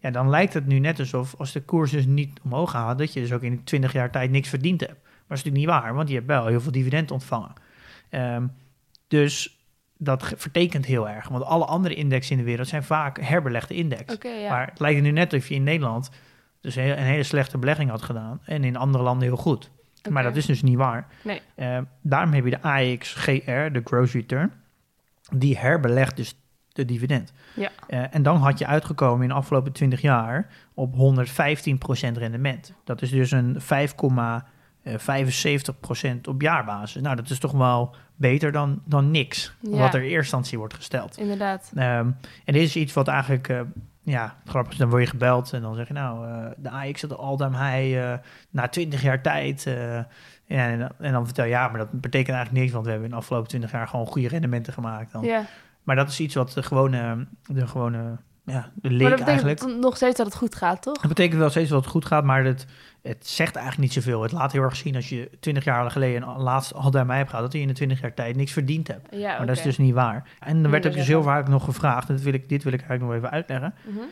[0.00, 3.12] Ja, dan lijkt het nu net alsof als de koers dus niet omhoog gaat, dat
[3.12, 5.02] je dus ook in 20 jaar tijd niks verdiend hebt.
[5.02, 7.52] Maar dat is natuurlijk niet waar, want je hebt wel heel veel dividend ontvangen.
[8.08, 8.46] Ehm,
[9.08, 9.58] dus
[9.96, 11.28] dat vertekent heel erg.
[11.28, 14.16] Want alle andere indexen in de wereld zijn vaak herbelegde index.
[14.20, 14.48] Ja.
[14.48, 16.10] Maar het lijkt er nu net alsof je in Nederland
[16.62, 18.40] dus een, een hele slechte belegging had gedaan.
[18.44, 19.70] En in andere landen heel goed.
[20.10, 21.06] Maar dat is dus niet waar.
[21.24, 21.40] Nee.
[21.54, 24.52] Eh, daarom heb je de AXGR, de Gross Return.
[25.30, 26.34] Die herbelegt dus
[26.72, 27.32] de dividend.
[27.54, 27.70] Ja.
[27.86, 32.72] Eh, en dan had je uitgekomen in de afgelopen 20 jaar op 115% rendement.
[32.84, 37.02] Dat is dus een 5,75% op jaarbasis.
[37.02, 39.54] Nou, dat is toch wel beter dan, dan niks.
[39.60, 39.76] Ja.
[39.76, 41.18] Wat er in eerste instantie wordt gesteld.
[41.18, 41.72] Inderdaad.
[41.74, 42.10] Ehm,
[42.44, 43.60] en dit is iets wat eigenlijk, eh,
[44.02, 47.10] ja, grappig dan word je gebeld en dan zeg je, nou, eh, de AX had
[47.10, 48.18] de all-time high eh,
[48.50, 49.66] na 20 jaar tijd.
[49.66, 49.96] eh,
[50.46, 53.08] en, dan- en dan vertel je, ja, maar dat betekent eigenlijk niks, want we hebben
[53.08, 55.12] in de afgelopen 20 jaar gewoon goede rendementen gemaakt.
[55.12, 55.24] Dan.
[55.24, 55.44] Ja.
[55.82, 59.46] Maar dat is iets wat de gewone, de gewone, ja, de leek Maar dat betekent
[59.46, 59.80] eigenlijk...
[59.80, 60.98] nog steeds dat het goed gaat, toch?
[60.98, 62.66] Dat betekent wel steeds dat het goed gaat, maar het,
[63.02, 64.22] het zegt eigenlijk niet zoveel.
[64.22, 67.44] Het laat heel erg zien als je 20 jaar geleden laatst all-time high hebt gehad,
[67.44, 69.08] dat je in de 20 jaar tijd niks verdiend hebt.
[69.10, 70.28] Ja, Maar dat is dus niet waar.
[70.38, 72.72] En dan werd ook dus heel vaak nog gevraagd, en dat wil ik, dit wil
[72.72, 73.74] ik eigenlijk nog even uitleggen.
[73.86, 74.04] Mhm.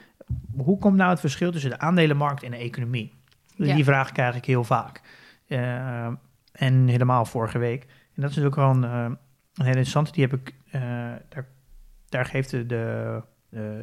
[0.63, 3.19] Hoe komt nou het verschil tussen de aandelenmarkt en de economie?
[3.55, 3.75] Ja.
[3.75, 5.01] Die vraag krijg ik heel vaak.
[5.47, 6.07] Eh,
[6.53, 7.83] en helemaal vorige week.
[7.83, 10.13] En dat is natuurlijk wel een, eh, een hele interessante.
[10.13, 10.81] Die heb ik, eh,
[11.29, 11.47] daar,
[12.09, 13.23] daar geeft de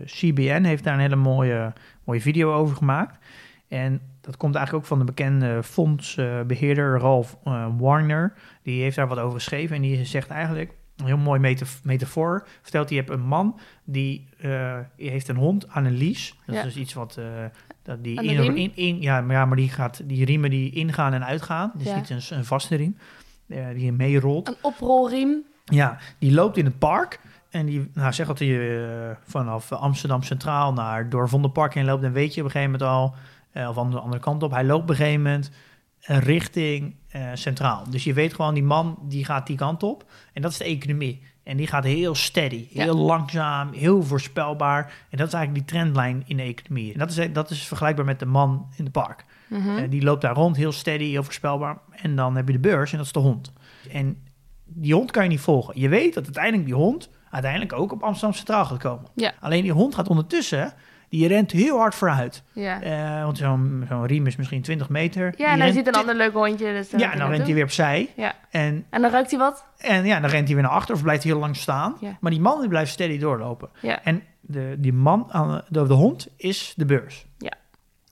[0.06, 3.26] CBN heeft daar een hele mooie, mooie video over gemaakt.
[3.68, 8.34] En dat komt eigenlijk ook van de bekende fondsbeheerder Ralph eh, Warner.
[8.64, 9.76] Die heeft daar wat over geschreven.
[9.76, 13.60] En die zegt eigenlijk, een heel mooi metaf- metafoor, vertelt hij, je hebt een man
[13.84, 16.32] die, eh, heeft een hond aan een leash.
[16.46, 16.62] Dat Ja.
[16.64, 17.18] is dus iets wat...
[17.18, 17.26] eh,
[17.84, 21.14] dat die in, in, in- ja, maar, ja, maar die, gaat, die riemen die ingaan
[21.14, 21.72] en uitgaan.
[21.78, 21.96] Dus Ja.
[21.96, 22.98] niet een, een vaste riem.
[23.48, 24.48] eh, die meerolt.
[24.48, 25.44] Een oprolriem.
[25.66, 27.20] Ja, die loopt in het park.
[27.50, 28.80] En die, nou zeg dat hij
[29.10, 32.02] eh, vanaf Amsterdam Centraal naar door Vondelpark heen loopt.
[32.02, 33.16] Dan weet je op een gegeven moment al,
[33.52, 34.52] eh, of aan de andere kant op.
[34.52, 35.52] Hij loopt op een gegeven moment
[36.02, 36.96] eh, richting
[37.34, 37.84] Centraal.
[37.90, 40.06] Dus je weet gewoon, die man die gaat die kant op.
[40.34, 41.22] En dat is de economie.
[41.44, 42.84] En die gaat heel steady, Ja.
[42.84, 44.94] heel langzaam, heel voorspelbaar.
[45.10, 46.94] En dat is eigenlijk die trendlijn in de economie.
[46.94, 49.26] En dat is, dat is vergelijkbaar met de man in het park.
[49.50, 49.90] Mhm.
[49.90, 51.78] Die loopt daar rond, heel steady, heel voorspelbaar.
[51.92, 53.54] En dan heb je de beurs en dat is de hond.
[53.92, 54.18] En
[54.66, 55.80] die hond kan je niet volgen.
[55.80, 59.06] Je weet dat uiteindelijk die hond uiteindelijk ook op Amsterdam Centraal gaat komen.
[59.16, 59.34] Ja.
[59.40, 60.74] Alleen die hond gaat ondertussen,
[61.10, 62.44] die rent heel hard vooruit.
[62.54, 62.82] Ja.
[62.82, 65.34] Eh, want zo'n riem is misschien 20 meter.
[65.38, 66.72] Ja, en hij rent ziet een ander leuk hondje.
[66.74, 68.10] Dus dan Ja, en dan rent hij weer opzij.
[68.16, 68.34] Ja.
[68.50, 69.66] En, En dan ruikt hij wat?
[69.78, 71.96] en ja, dan rent hij weer naar achter of blijft hij heel lang staan.
[72.00, 72.18] Ja.
[72.20, 73.70] Maar die man die blijft steady doorlopen.
[73.82, 74.04] Ja.
[74.04, 75.28] En de, die man,
[75.70, 77.26] de, de hond, is de beurs.
[77.38, 77.54] Ja.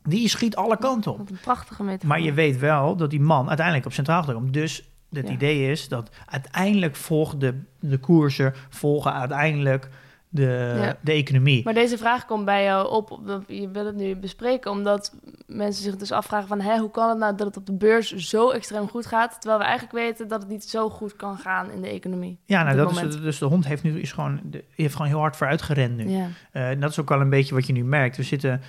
[0.04, 1.18] Die schiet alle kanten op.
[1.18, 2.08] Wat een prachtige metafoor.
[2.08, 4.52] Maar je weet wel dat die man uiteindelijk op centraal komen.
[4.52, 5.34] Dus het Ja.
[5.34, 9.90] idee is dat uiteindelijk volgen de, de koersen, volgen uiteindelijk
[10.30, 10.98] de, Ja.
[11.02, 11.64] de economie.
[11.64, 15.16] Maar deze vraag komt bij jou op, je wil het nu bespreken, omdat
[15.48, 18.12] mensen zich dus afvragen van, hè, hoe kan het nou dat het op de beurs
[18.16, 21.72] zo extreem goed gaat, terwijl we eigenlijk weten dat het niet zo goed kan gaan
[21.72, 22.38] in de economie.
[22.46, 24.42] ja, nou, dat is, dus de hond heeft nu is gewoon,
[24.76, 26.10] heeft gewoon heel hard vooruit gerend nu.
[26.10, 26.28] Ja.
[26.52, 28.18] Eh, en dat is ook wel een beetje wat je nu merkt.
[28.18, 28.62] We zitten,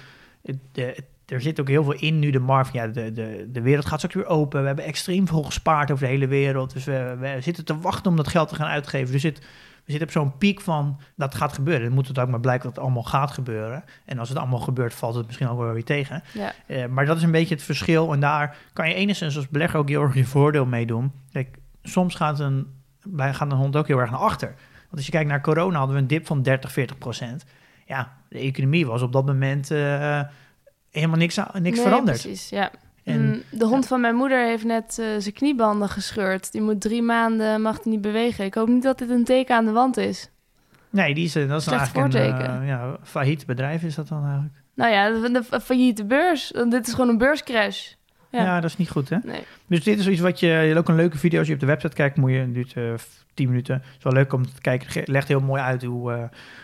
[0.43, 0.97] het- de,
[1.27, 2.73] er zit ook heel veel in nu de markt.
[2.73, 4.61] Ja, de, de, de wereld gaat straks weer open.
[4.61, 6.73] We hebben extreem veel gespaard over de hele wereld.
[6.73, 9.13] Dus we, we zitten te wachten om dat geld te gaan uitgeven.
[9.13, 11.85] Dus we zitten op zo'n piek van dat gaat gebeuren.
[11.85, 13.85] Dan moet het ook maar blijken dat het allemaal gaat gebeuren.
[14.05, 16.23] En als het allemaal gebeurt, valt het misschien ook wel weer tegen.
[16.33, 16.53] Ja.
[16.67, 18.13] Eh, maar dat is een beetje het verschil.
[18.13, 21.13] En daar kan je enigszins als belegger ook heel erg je voordeel mee doen.
[21.33, 22.67] Kijk, soms gaat een,
[23.07, 24.49] bij, gaat een hond ook heel erg naar achter.
[24.83, 27.45] Want als je kijkt naar corona hadden we een dip van 30, 40 procent.
[27.87, 30.21] Ja, de economie was op dat moment eh,
[30.97, 32.21] helemaal niks, aan- niks Nee, veranderd.
[32.21, 32.71] precies, ja.
[33.05, 36.53] En- Mm, de hond van mijn moeder heeft net eh, zijn kniebanden gescheurd.
[36.53, 38.45] Die moet drie maanden, mag niet bewegen.
[38.45, 40.31] Ik hoop niet dat dit een teken aan de wand is.
[40.91, 44.09] Nee, die is, eh, dat is Slecht eigenlijk een eh, ja, failliet bedrijf is dat
[44.09, 44.55] dan eigenlijk.
[44.75, 46.53] Nou ja, de, de, de failliete beurs.
[46.69, 47.93] Dit is gewoon een beurscrash.
[48.37, 48.45] Ja.
[48.45, 48.61] Ja.
[48.61, 49.17] dat is niet goed hè.
[49.25, 49.41] Nee.
[49.67, 51.95] Dus dit is iets wat je, ook een leuke video als je op de website
[51.95, 52.93] kijkt, moet je, het duurt eh
[53.35, 53.75] 10 minuten.
[53.75, 56.23] Het is wel leuk om te kijken, het legt heel mooi uit hoe, eh,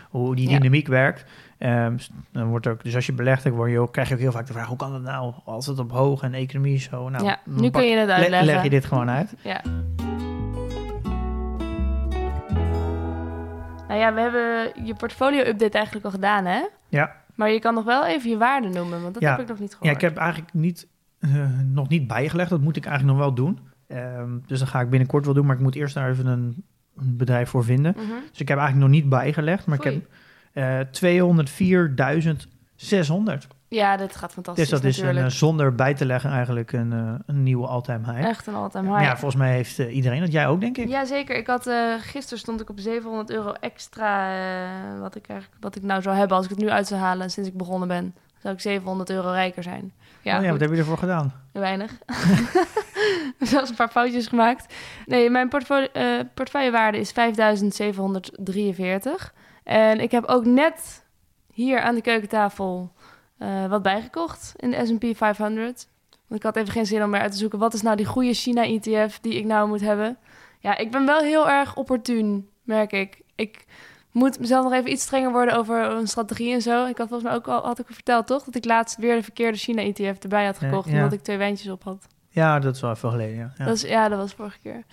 [0.09, 0.57] hoe die Ja.
[0.57, 1.25] dynamiek werkt.
[1.57, 1.97] Ehm,
[2.31, 4.31] dan wordt ook, dus als je belegt, dan word je ook, krijg je ook heel
[4.31, 7.09] vaak de vraag, hoe kan dat nou, als het op hoog en economie zo.
[7.09, 8.45] Nou, ja, nu pak- kun je het le- uitleggen.
[8.45, 9.33] leg je dit gewoon uit.
[9.43, 9.61] Ja.
[13.87, 16.61] Nou ja, we hebben je portfolio-update eigenlijk al gedaan, hè?
[16.89, 17.15] Ja.
[17.35, 19.29] Maar je kan nog wel even je waarde noemen, want dat Ja.
[19.31, 19.95] heb ik nog niet Ja, gehoord.
[19.95, 20.87] ik heb eigenlijk niet,
[21.23, 21.29] eh,
[21.65, 22.49] nog niet bijgelegd.
[22.49, 23.59] Dat moet ik eigenlijk nog wel doen.
[23.87, 25.45] Ehm, dus dat ga ik binnenkort wel doen.
[25.45, 26.63] Maar ik moet eerst daar even een,
[26.97, 27.93] een bedrijf voor vinden.
[27.97, 28.05] Mhm.
[28.31, 29.65] Dus ik heb eigenlijk nog niet bijgelegd.
[29.65, 30.07] Maar ik heb
[30.53, 33.47] eh 204.600.
[33.67, 35.31] Ja, dit gaat fantastisch Dus dat is een, natuurlijk.
[35.33, 38.27] eh, zonder bij te leggen eigenlijk een, eh, een nieuwe all-time high.
[38.27, 39.09] Echt een all-time Ja, high.
[39.11, 40.31] volgens mij heeft eh, iedereen dat.
[40.31, 40.87] Jij ook, denk ik?
[40.87, 41.35] Ja, zeker.
[41.35, 45.75] Ik had, eh, gisteren stond ik op 700 euro extra, eh, wat, ik eigenlijk, wat
[45.75, 48.13] ik nou zou hebben als ik het nu uit zou halen sinds ik begonnen ben.
[48.41, 49.91] zou ik 700 euro rijker zijn.
[50.23, 51.33] Ja, oh, ja wat heb je ervoor gedaan?
[51.51, 51.91] Weinig.
[53.39, 54.73] Zelfs een paar foutjes gemaakt.
[55.05, 59.33] Nee, mijn portfolio, eh, portefeuillewaarde is 5743.
[59.63, 61.05] En ik heb ook net
[61.53, 62.93] hier aan de keukentafel
[63.37, 65.87] eh, wat bijgekocht in de S&P 500.
[66.27, 67.59] Want ik had even geen zin om meer uit te zoeken...
[67.59, 70.17] wat is nou die goede China-ETF die ik nou moet hebben.
[70.59, 73.21] Ja, ik ben wel heel erg opportun, merk ik.
[73.35, 73.65] Ik
[74.13, 76.85] moet mezelf nog even iets strenger worden over een strategie en zo.
[76.85, 78.43] Ik had volgens mij ook al, had ik verteld, toch?
[78.43, 80.89] Dat ik laatst weer de verkeerde China-ETF erbij had gekocht...
[80.89, 80.95] ja.
[80.95, 82.07] omdat ik twee wijntjes op had.
[82.29, 83.35] Ja, dat is wel even geleden.
[83.35, 83.53] Ja.
[83.57, 83.65] Ja.
[83.65, 84.83] Dat is, ja, dat was vorige keer.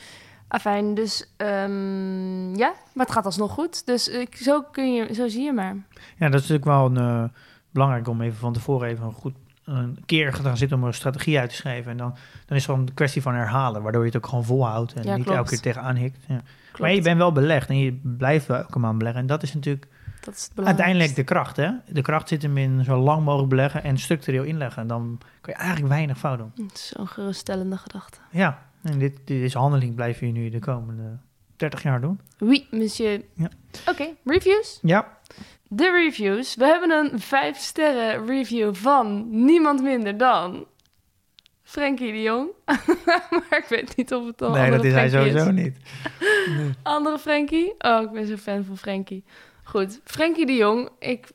[0.49, 3.87] Afijn, dus ehm, ja, maar het gaat alsnog goed.
[3.87, 5.77] Dus ik, zo, kun je, zo zie je maar.
[6.17, 7.25] Ja, dat is natuurlijk wel een, eh,
[7.71, 9.35] belangrijk om even van tevoren even goed
[9.71, 11.91] een keer gaan zitten om een strategie uit te schrijven.
[11.91, 12.11] En dan,
[12.47, 15.03] dan is het gewoon een kwestie van herhalen, waardoor je het ook gewoon volhoudt en
[15.03, 15.39] Ja, niet klopt.
[15.39, 16.19] elke keer tegenaan hikt.
[16.29, 16.41] Ja.
[16.79, 19.21] Maar je bent wel belegd en je blijft wel elke maand beleggen.
[19.21, 19.87] En dat is natuurlijk
[20.21, 21.57] dat is het uiteindelijk de kracht.
[21.57, 21.71] Hè?
[21.89, 24.87] De kracht zit hem in zo lang mogelijk beleggen en structureel inleggen.
[24.87, 26.53] Dan kan je eigenlijk weinig fout doen.
[26.67, 28.19] Het is Zo'n geruststellende gedachte.
[28.31, 31.19] Ja, en dit, deze handeling blijf je nu de komende
[31.61, 32.21] 30 jaar doen.
[32.39, 33.23] Oui, monsieur.
[33.35, 33.49] Ja.
[33.89, 34.79] Oké, reviews.
[34.83, 35.19] Ja,
[35.69, 36.55] De reviews.
[36.55, 40.67] We hebben een 5 sterren review van niemand minder dan...
[41.63, 42.49] Frenkie de Jong.
[43.31, 45.77] maar ik weet niet of het dan nee, dat is hij sowieso niet.
[46.83, 47.75] Andere Frenkie?
[47.79, 49.25] Oh, ik ben zo fan van Frenkie.
[49.71, 51.29] Goed, Frenkie de Jong, ik,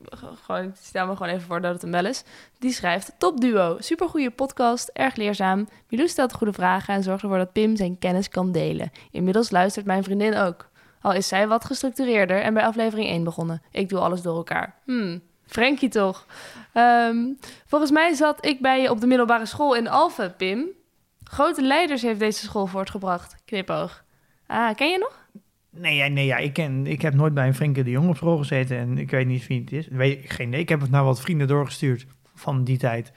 [0.43, 2.23] gewoon, ik stel me gewoon even voor dat het een bel is.
[2.59, 5.67] Die schrijft, top duo, supergoeie podcast, erg leerzaam.
[5.89, 8.91] Milou stelt goede vragen en zorgt ervoor dat Pim zijn kennis kan delen.
[9.11, 10.69] Inmiddels luistert mijn vriendin ook.
[11.01, 13.61] Al is zij wat gestructureerder en bij aflevering 1 begonnen.
[13.71, 14.75] Ik doe alles door elkaar.
[14.85, 16.25] Hmm, Frenkie toch.
[16.73, 17.17] Ehm,
[17.65, 20.67] volgens mij zat ik bij je op de middelbare school in Alphen, Pim.
[21.23, 23.35] Grote leiders heeft deze school voortgebracht.
[23.45, 24.03] Knipoog.
[24.47, 25.24] Ah, ken je nog?
[25.77, 28.15] Nee, ja, nee ja, ik, ken, ik heb nooit bij een Frenkie de Jong op
[28.15, 29.87] school gezeten en ik weet niet wie het is.
[29.87, 30.59] Weet ik geen idee.
[30.59, 32.05] Ik heb het naar wat vrienden doorgestuurd
[32.35, 33.11] van die tijd.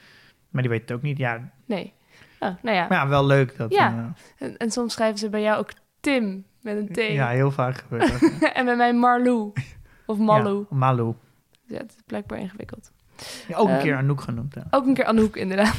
[0.50, 1.18] Maar die weten het ook niet.
[1.18, 1.92] Ja, Nee.
[2.40, 2.86] Oh, nou ja.
[2.88, 3.56] maar ja wel leuk.
[3.56, 4.12] Dat, Ja.
[4.38, 6.98] En, en soms schrijven ze bij jou ook Tim met een T.
[6.98, 8.50] eh, ja, heel vaak gebeurt dat.
[8.52, 9.52] en bij mij Marlou.
[10.06, 10.66] Of Malou.
[10.70, 11.14] Ja, Malou.
[11.66, 12.90] Ja, het is blijkbaar ingewikkeld.
[13.48, 14.54] Ja, ook een Ehm, keer Anouk genoemd.
[14.54, 14.66] Ja.
[14.70, 15.74] Ook een keer Anouk, inderdaad.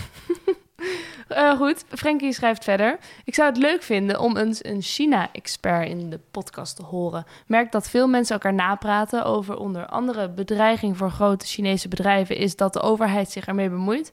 [1.30, 2.97] Eh, goed, Frankie schrijft verder.
[3.23, 7.25] Ik zou het leuk vinden om eens een China-expert in de podcast te horen.
[7.45, 12.55] Merk dat veel mensen elkaar napraten over onder andere bedreiging voor grote Chinese bedrijven is
[12.55, 14.11] dat de overheid zich ermee bemoeit.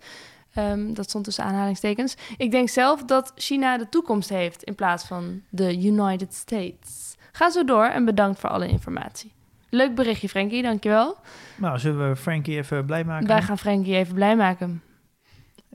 [0.54, 2.16] Ehm, dat stond tussen aanhalingstekens.
[2.36, 7.16] Ik denk zelf dat China de toekomst heeft in plaats van de United States.
[7.32, 9.32] Ga zo door en bedankt voor alle informatie.
[9.70, 11.16] Leuk berichtje, Frankie, dankjewel.
[11.56, 13.26] Nou, zullen we Frankie even blij maken?
[13.26, 14.82] Wij gaan Frankie even blij maken.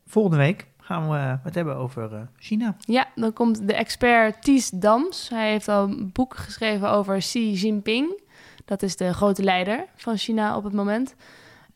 [0.05, 2.75] Volgende week gaan we het hebben over eh, China.
[2.79, 5.29] Ja, dan komt de expert Ties Dams.
[5.29, 8.21] Hij heeft al een boek geschreven over Xi Jinping.
[8.65, 11.15] Dat is de grote leider van China op het moment.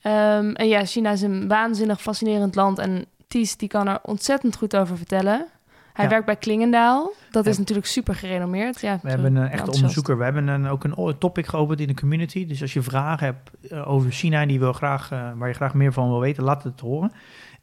[0.02, 2.80] Ehm, en ja, China is een waanzinnig fascinerend land.
[2.80, 5.46] En Ties die kan er ontzettend goed over vertellen.
[5.94, 6.12] Hij Ja.
[6.12, 7.12] werkt bij Klingendaal.
[7.32, 8.82] Dat is natuurlijk super gerenommeerd.
[8.82, 10.18] Ja, We hebben een echte onderzoeker.
[10.18, 12.46] We hebben een, ook een topic geopend in de community.
[12.46, 15.54] Dus als je vragen hebt eh, over China en die wil graag, eh, waar je
[15.54, 17.12] graag meer van wil weten, laat het horen.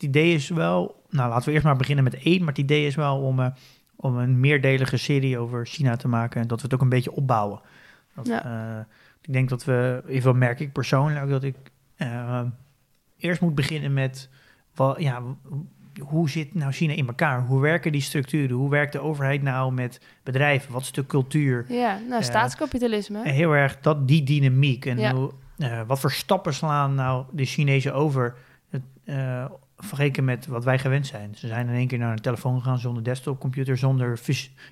[0.02, 2.38] Het idee is wel, nou laten we eerst maar beginnen met één.
[2.38, 3.46] Maar het idee is wel om, eh,
[3.96, 6.40] om een meerdelige serie over China te maken.
[6.40, 7.60] En dat we het ook een beetje opbouwen.
[8.14, 8.44] Dat, Ja.
[8.44, 8.84] eh,
[9.22, 11.56] ik denk dat we, even merk ik persoonlijk, dat ik
[11.96, 12.40] eh,
[13.18, 14.28] eerst moet beginnen met,
[14.74, 15.22] wel, ja,
[16.00, 17.46] hoe zit nou China in elkaar?
[17.46, 18.56] Hoe werken die structuren?
[18.56, 20.72] Hoe werkt de overheid nou met bedrijven?
[20.72, 21.64] Wat is de cultuur?
[21.68, 23.22] Ja, nou, staatskapitalisme.
[23.22, 24.86] En heel erg dat, die dynamiek.
[24.86, 25.14] En Ja.
[25.14, 25.30] hoe,
[25.86, 28.34] wat voor stappen slaan nou de Chinezen over
[28.70, 28.82] het,
[29.82, 31.34] vergeleken met wat wij gewend zijn.
[31.34, 34.20] Ze zijn in één keer naar een telefoon gegaan zonder desktopcomputer, zonder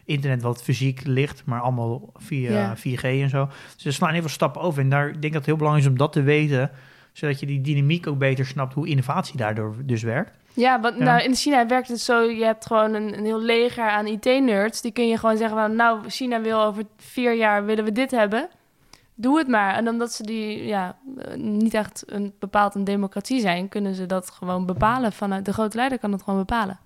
[0.04, 2.76] internet wat fysiek ligt, maar allemaal via Ja.
[2.76, 3.48] 4G en zo.
[3.74, 4.82] Dus ze slaan heel veel stappen over.
[4.82, 6.70] En daar ik denk dat het heel belangrijk is om dat te weten,
[7.12, 10.38] zodat je die dynamiek ook beter snapt hoe innovatie daardoor dus werkt.
[10.54, 11.04] Ja, want Ja.
[11.04, 14.80] Nou, in China werkt het zo, je hebt gewoon een, een heel leger aan IT-nerds.
[14.80, 18.11] Die kun je gewoon zeggen van, nou, China wil over vier jaar, willen we dit
[18.11, 18.48] hebben.
[19.20, 19.74] Doe het maar.
[19.74, 24.06] En omdat ze die, ja, eh, niet echt een bepaald een democratie zijn, kunnen ze
[24.06, 25.12] dat gewoon bepalen.
[25.12, 26.78] Vanuit de grote leider kan dat gewoon bepalen.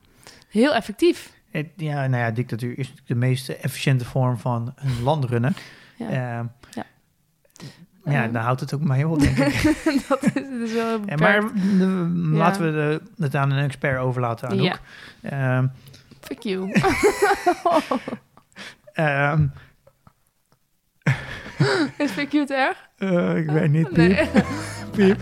[0.48, 1.32] Heel effectief.
[1.50, 5.54] Het, ja, nou ja, dictatuur is natuurlijk de meest efficiënte vorm van een land runnen.
[5.96, 6.08] Ja.
[6.08, 6.84] Ehm, Ja.
[8.04, 8.32] ja, Ehm.
[8.32, 9.62] dan houdt het ook maar op, denk ik.
[10.08, 10.32] dat is,
[10.64, 12.36] is wel heel Ja, maar de- Ja.
[12.36, 14.78] laten we de- het aan een expert overlaten, Anouk.
[15.20, 15.58] Ja.
[15.58, 15.66] Ehm,
[16.20, 16.72] Fuck you.
[18.92, 19.46] ehm,
[21.98, 22.76] is te erg?
[22.98, 23.96] eh, ik weet niet, Piep.
[23.96, 24.28] Nee.
[24.96, 25.20] Piep.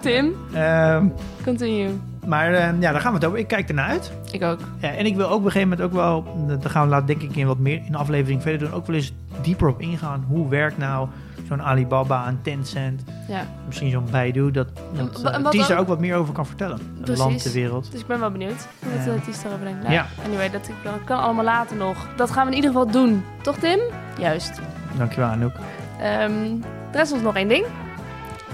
[0.00, 1.06] Tim, Ehm,
[1.44, 1.88] continue.
[2.26, 3.38] Maar eh, ja, daar gaan we het over.
[3.38, 4.12] Ik kijk ernaar uit.
[4.32, 4.58] Ik ook.
[4.80, 7.06] Ja, en ik wil ook op een gegeven moment ook wel, daar gaan we later
[7.06, 9.12] denk ik in wat meer in de aflevering verder doen, ook wel eens
[9.42, 10.24] dieper op ingaan.
[10.28, 11.08] Hoe werkt nou
[11.48, 13.40] zo'n Alibaba en Tencent, Ja.
[13.66, 14.68] misschien zo'n Baidu, dat,
[15.12, 15.80] dat En eh, Ties er ook?
[15.80, 16.78] ook wat meer over kan vertellen.
[16.78, 17.18] Het Precies.
[17.24, 17.90] land, de wereld.
[17.92, 18.66] Dus ik ben wel benieuwd
[19.06, 19.82] wat uh, Ties daarover denkt.
[19.82, 20.06] Nou, Ja.
[20.26, 22.08] Anyway, dat, dat kan allemaal later nog.
[22.16, 23.24] Dat gaan we in ieder geval doen.
[23.42, 23.78] Toch, Tim?
[24.18, 24.60] Juist.
[24.96, 25.54] Dankjewel Anouk.
[26.00, 27.66] Ehm er rest ons nog één ding.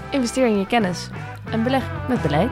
[0.09, 1.09] Investeer in je kennis.
[1.51, 2.51] En beleg met beleid.